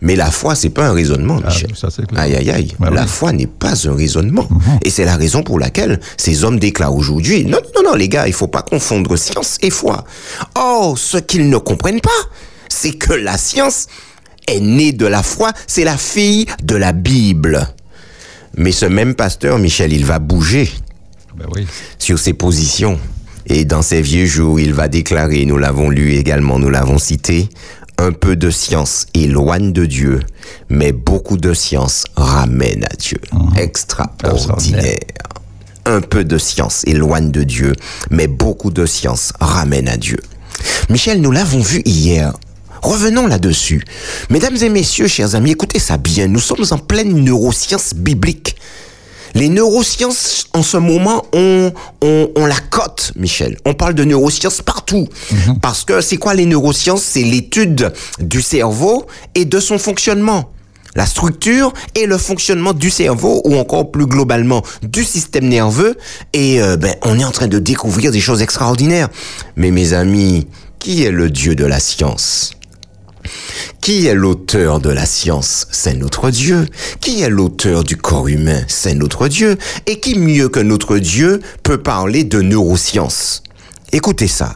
[0.00, 1.70] Mais la foi, c'est pas un raisonnement, Ah, Michel.
[1.74, 1.88] ça.
[2.14, 2.72] Aïe, aïe, aïe.
[2.78, 3.08] Bah la oui.
[3.08, 4.46] foi n'est pas un raisonnement.
[4.84, 8.28] Et c'est la raison pour laquelle ces hommes déclarent aujourd'hui, non, non, non, les gars,
[8.28, 10.04] il faut pas confondre science et foi.
[10.54, 12.10] Or, ce qu'ils ne comprennent pas,
[12.68, 13.86] c'est que la science
[14.46, 17.66] est née de la foi, c'est la fille de la Bible.
[18.56, 20.70] Mais ce même pasteur, Michel, il va bouger
[21.56, 21.66] oui.
[21.98, 23.00] sur ses positions.
[23.46, 27.48] Et dans ses vieux jours, il va déclarer, nous l'avons lu également, nous l'avons cité,
[27.98, 30.20] un peu de science éloigne de Dieu,
[30.68, 33.18] mais beaucoup de science ramène à Dieu.
[33.56, 34.98] Extraordinaire.
[35.86, 37.74] Un peu de science éloigne de Dieu,
[38.10, 40.18] mais beaucoup de science ramène à Dieu.
[40.88, 42.32] Michel, nous l'avons vu hier.
[42.82, 43.82] Revenons là-dessus.
[44.30, 46.26] Mesdames et messieurs, chers amis, écoutez ça bien.
[46.26, 48.56] Nous sommes en pleine neuroscience biblique.
[49.34, 51.72] Les neurosciences, en ce moment, on,
[52.02, 53.58] on, on la cote, Michel.
[53.64, 55.08] On parle de neurosciences partout.
[55.60, 57.02] Parce que c'est quoi les neurosciences?
[57.02, 60.50] C'est l'étude du cerveau et de son fonctionnement.
[60.94, 65.96] La structure et le fonctionnement du cerveau, ou encore plus globalement du système nerveux.
[66.32, 69.08] Et euh, ben, on est en train de découvrir des choses extraordinaires.
[69.56, 70.46] Mais mes amis,
[70.78, 72.52] qui est le dieu de la science?
[73.80, 76.66] Qui est l'auteur de la science C'est notre Dieu.
[77.00, 79.56] Qui est l'auteur du corps humain C'est notre Dieu.
[79.86, 83.42] Et qui mieux que notre Dieu peut parler de neurosciences?
[83.92, 84.54] Écoutez ça.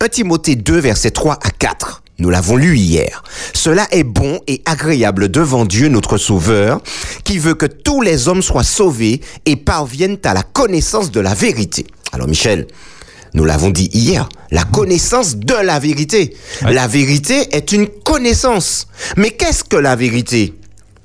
[0.00, 2.02] 1 Timothée 2, versets 3 à 4.
[2.18, 3.22] Nous l'avons lu hier.
[3.54, 6.82] Cela est bon et agréable devant Dieu notre Sauveur,
[7.24, 11.34] qui veut que tous les hommes soient sauvés et parviennent à la connaissance de la
[11.34, 11.86] vérité.
[12.12, 12.66] Alors Michel,
[13.34, 16.36] nous l'avons dit hier, la connaissance de la vérité.
[16.62, 16.72] Ouais.
[16.72, 18.86] La vérité est une connaissance.
[19.16, 20.54] Mais qu'est-ce que la vérité?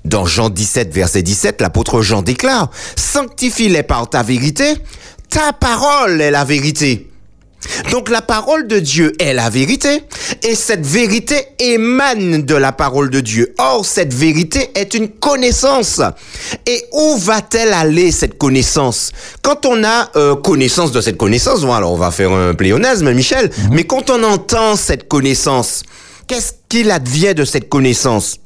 [0.03, 4.75] Dans Jean 17, verset 17, l'apôtre Jean déclare, Sanctifie-les par ta vérité,
[5.29, 7.09] ta parole est la vérité.
[7.91, 10.03] Donc la parole de Dieu est la vérité
[10.43, 13.53] et cette vérité émane de la parole de Dieu.
[13.57, 16.01] Or, cette vérité est une connaissance.
[16.65, 19.11] Et où va-t-elle aller cette connaissance?
[19.41, 23.11] Quand on a euh, connaissance de cette connaissance, bon alors on va faire un pléonasme,
[23.13, 25.83] Michel, mais quand on entend cette connaissance,
[26.27, 28.37] qu'est-ce qu'il advient de cette connaissance?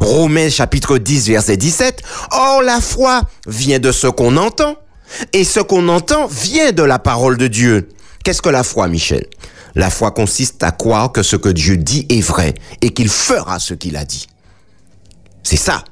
[0.00, 2.02] Romains chapitre 10 verset 17.
[2.32, 4.76] Or la foi vient de ce qu'on entend
[5.32, 7.88] et ce qu'on entend vient de la parole de Dieu.
[8.24, 9.26] Qu'est-ce que la foi, Michel?
[9.74, 13.58] La foi consiste à croire que ce que Dieu dit est vrai et qu'il fera
[13.58, 14.26] ce qu'il a dit.
[15.42, 15.84] C'est ça.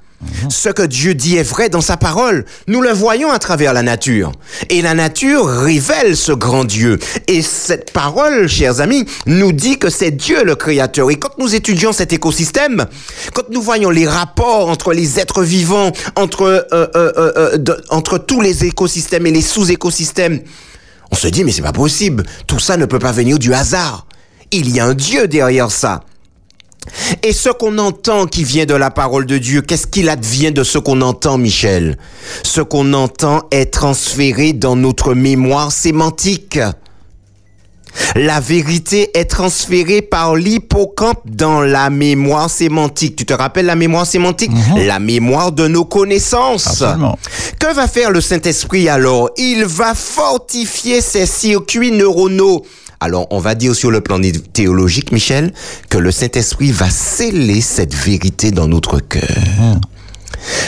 [0.48, 2.46] Ce que Dieu dit est vrai dans sa parole.
[2.68, 4.32] Nous le voyons à travers la nature.
[4.70, 6.98] Et la nature révèle ce grand Dieu.
[7.28, 11.10] Et cette parole, chers amis, nous dit que c'est Dieu le Créateur.
[11.10, 12.86] Et quand nous étudions cet écosystème,
[13.34, 17.84] quand nous voyons les rapports entre les êtres vivants, entre, euh, euh, euh, euh, de-
[17.90, 20.40] entre tous les écosystèmes et les sous-écosystèmes,
[21.10, 22.24] on se dit, mais c'est pas possible.
[22.46, 24.06] Tout ça ne peut pas venir du hasard.
[24.50, 26.02] Il y a un Dieu derrière ça.
[27.22, 30.62] Et ce qu'on entend qui vient de la parole de Dieu, qu'est-ce qu'il advient de
[30.62, 31.98] ce qu'on entend, Michel?
[32.44, 36.60] Ce qu'on entend est transféré dans notre mémoire sémantique.
[38.14, 43.16] La vérité est transférée par l'hippocampe dans la mémoire sémantique.
[43.16, 44.52] Tu te rappelles la mémoire sémantique?
[44.76, 46.66] La mémoire de nos connaissances.
[46.66, 47.18] Absolument.
[47.58, 49.30] Que va faire le Saint-Esprit alors?
[49.36, 52.64] Il va fortifier ses circuits neuronaux.
[53.00, 54.18] Alors, on va dire sur le plan
[54.52, 55.52] théologique, Michel,
[55.90, 59.22] que le Saint-Esprit va sceller cette vérité dans notre cœur.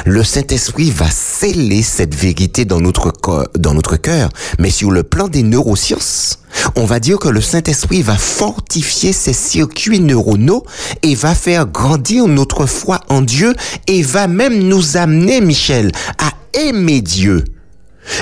[0.05, 3.12] Le Saint-Esprit va sceller cette vérité dans notre
[3.57, 6.41] dans cœur, mais sur le plan des neurosciences,
[6.76, 10.64] on va dire que le Saint-Esprit va fortifier ces circuits neuronaux
[11.03, 13.55] et va faire grandir notre foi en Dieu
[13.87, 17.45] et va même nous amener, Michel, à aimer Dieu.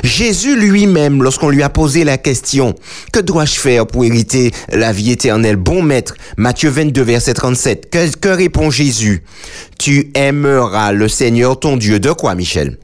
[0.02, 2.74] Jésus lui-même, lorsqu'on lui a posé la question,
[3.12, 5.56] que dois-je faire pour hériter la vie éternelle?
[5.56, 9.22] Bon maître, Matthieu 22, verset 37, que, que répond Jésus
[9.78, 12.78] Tu aimeras le Seigneur ton Dieu de quoi, Michel?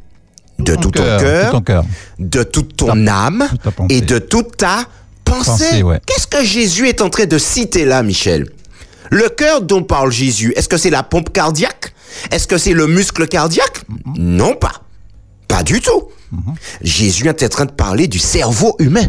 [0.59, 1.85] De tout ton cœur,
[2.19, 4.87] de toute ton âme ta et de toute ta
[5.25, 5.65] pensée.
[5.65, 6.01] Pensée, ouais.
[6.07, 8.49] Qu'est-ce que Jésus est en train de citer là, Michel?
[9.11, 11.93] Le cœur dont parle Jésus, est-ce que c'est la pompe cardiaque?
[12.31, 13.83] Est-ce que c'est le muscle cardiaque?
[14.17, 14.83] Non pas.
[15.49, 16.05] Pas du tout.
[16.83, 19.09] Jésus est en train de parler du cerveau humain.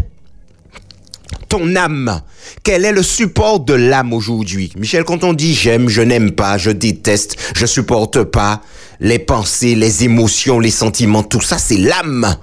[1.49, 2.21] Ton âme.
[2.63, 4.71] Quel est le support de l'âme aujourd'hui?
[4.77, 8.61] Michel, quand on dit j'aime, je n'aime pas, je déteste, je supporte pas,
[8.99, 12.35] les pensées, les émotions, les sentiments, tout ça, c'est l'âme.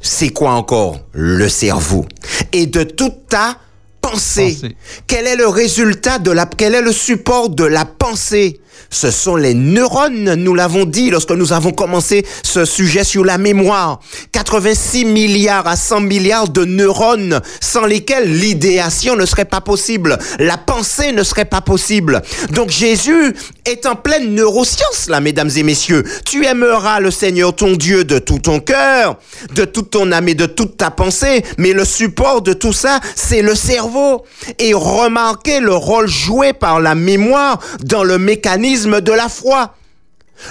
[0.00, 1.00] C'est quoi encore?
[1.12, 2.06] Le cerveau.
[2.52, 3.58] Et de toute ta pensée.
[4.00, 4.76] Pensée.
[5.06, 8.60] Quel est le résultat de la, quel est le support de la pensée?
[8.90, 13.36] Ce sont les neurones, nous l'avons dit lorsque nous avons commencé ce sujet sur la
[13.36, 14.00] mémoire.
[14.32, 20.56] 86 milliards à 100 milliards de neurones sans lesquels l'idéation ne serait pas possible, la
[20.56, 22.22] pensée ne serait pas possible.
[22.50, 23.34] Donc Jésus
[23.66, 26.04] est en pleine neuroscience là, mesdames et messieurs.
[26.24, 29.18] Tu aimeras le Seigneur ton Dieu de tout ton cœur,
[29.54, 33.00] de toute ton âme et de toute ta pensée, mais le support de tout ça,
[33.14, 34.24] c'est le cerveau.
[34.58, 39.74] Et remarquez le rôle joué par la mémoire dans le mécanisme de la foi.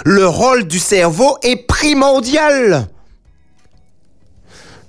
[0.04, 2.88] Le rôle du cerveau est primordial.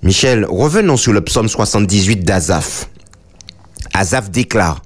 [0.02, 2.88] Michel, revenons sur le psaume 78 d'Azaph.
[3.94, 4.82] Azaph déclare,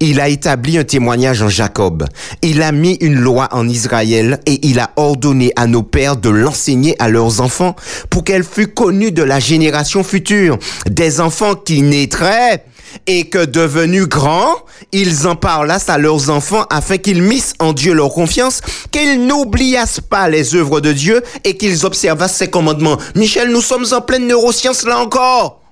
[0.00, 2.06] il a établi un témoignage en Jacob,
[2.42, 6.28] il a mis une loi en Israël et il a ordonné à nos pères de
[6.28, 7.76] l'enseigner à leurs enfants
[8.10, 10.58] pour qu'elle fût connue de la génération future,
[10.90, 12.64] des enfants qui naîtraient
[13.06, 14.54] et que devenus grands,
[14.92, 18.60] ils en parlassent à leurs enfants afin qu'ils missent en Dieu leur confiance,
[18.90, 22.98] qu'ils n'oubliassent pas les œuvres de Dieu et qu'ils observassent ses commandements.
[23.14, 25.62] Michel, nous sommes en pleine neuroscience là encore.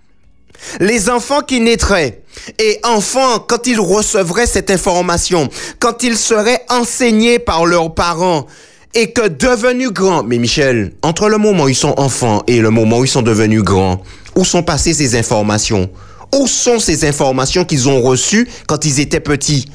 [0.81, 2.23] Les enfants qui naîtraient
[2.59, 5.49] et enfants, quand ils recevraient cette information,
[5.79, 8.47] quand ils seraient enseignés par leurs parents,
[8.95, 12.71] et que devenus grands, mais Michel, entre le moment où ils sont enfants et le
[12.71, 14.03] moment où ils sont devenus grands,
[14.35, 15.91] où sont passées ces informations?
[16.35, 19.67] Où sont ces informations qu'ils ont reçues quand ils étaient petits?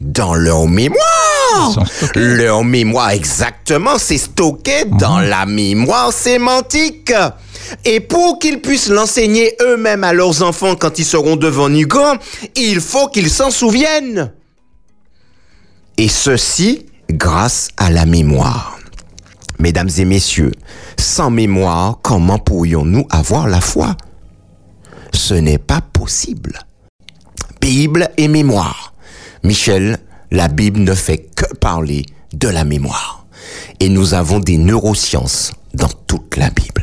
[0.00, 0.98] Dans leur mémoire.
[2.14, 7.12] Leur mémoire, exactement, c'est stocké dans la mémoire sémantique.
[7.84, 12.16] Et pour qu'ils puissent l'enseigner eux-mêmes à leurs enfants quand ils seront devenus grands,
[12.56, 14.32] il faut qu'ils s'en souviennent.
[15.98, 18.78] Et ceci grâce à la mémoire.
[19.58, 20.52] Mesdames et messieurs,
[20.98, 23.96] sans mémoire, comment pourrions-nous avoir la foi?
[25.12, 26.60] Ce n'est pas possible.
[27.60, 28.94] Bible et mémoire.
[29.42, 29.98] Michel,
[30.30, 33.26] la Bible ne fait que parler de la mémoire.
[33.80, 36.82] Et nous avons des neurosciences dans toute la Bible.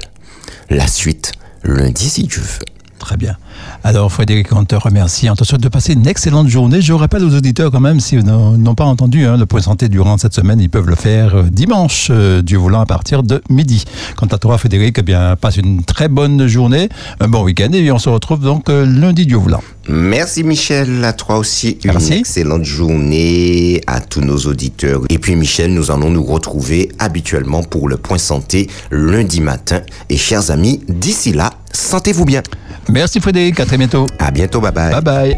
[0.69, 1.32] La suite,
[1.63, 2.76] lundi si Dieu veut.
[3.00, 3.38] Très bien.
[3.84, 5.30] Alors, Frédéric, on te remercie.
[5.30, 6.82] On te souhaite de passer une excellente journée.
[6.82, 10.18] Je rappelle aux auditeurs, quand même, s'ils n'ont pas entendu hein, le point santé durant
[10.18, 13.86] cette semaine, ils peuvent le faire euh, dimanche, euh, Dieu voulant, à partir de midi.
[14.16, 16.89] Quant à toi, Frédéric, eh bien, passe une très bonne journée,
[17.20, 19.62] un bon week-end, et on se retrouve donc euh, lundi, Dieu voulant.
[19.89, 22.14] Merci Michel, à toi aussi une Merci.
[22.14, 25.02] excellente journée à tous nos auditeurs.
[25.10, 29.80] Et puis Michel, nous allons nous retrouver habituellement pour le point santé lundi matin.
[30.10, 32.41] Et chers amis, d'ici là, sentez-vous bien.
[32.89, 33.59] Merci, Frédéric.
[33.59, 34.07] À très bientôt.
[34.20, 34.91] À bientôt, bye bye.
[34.91, 35.38] Bye bye.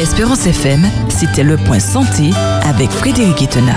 [0.00, 2.30] Espérance FM, c'était le point santé
[2.62, 3.74] avec Frédéric Etena.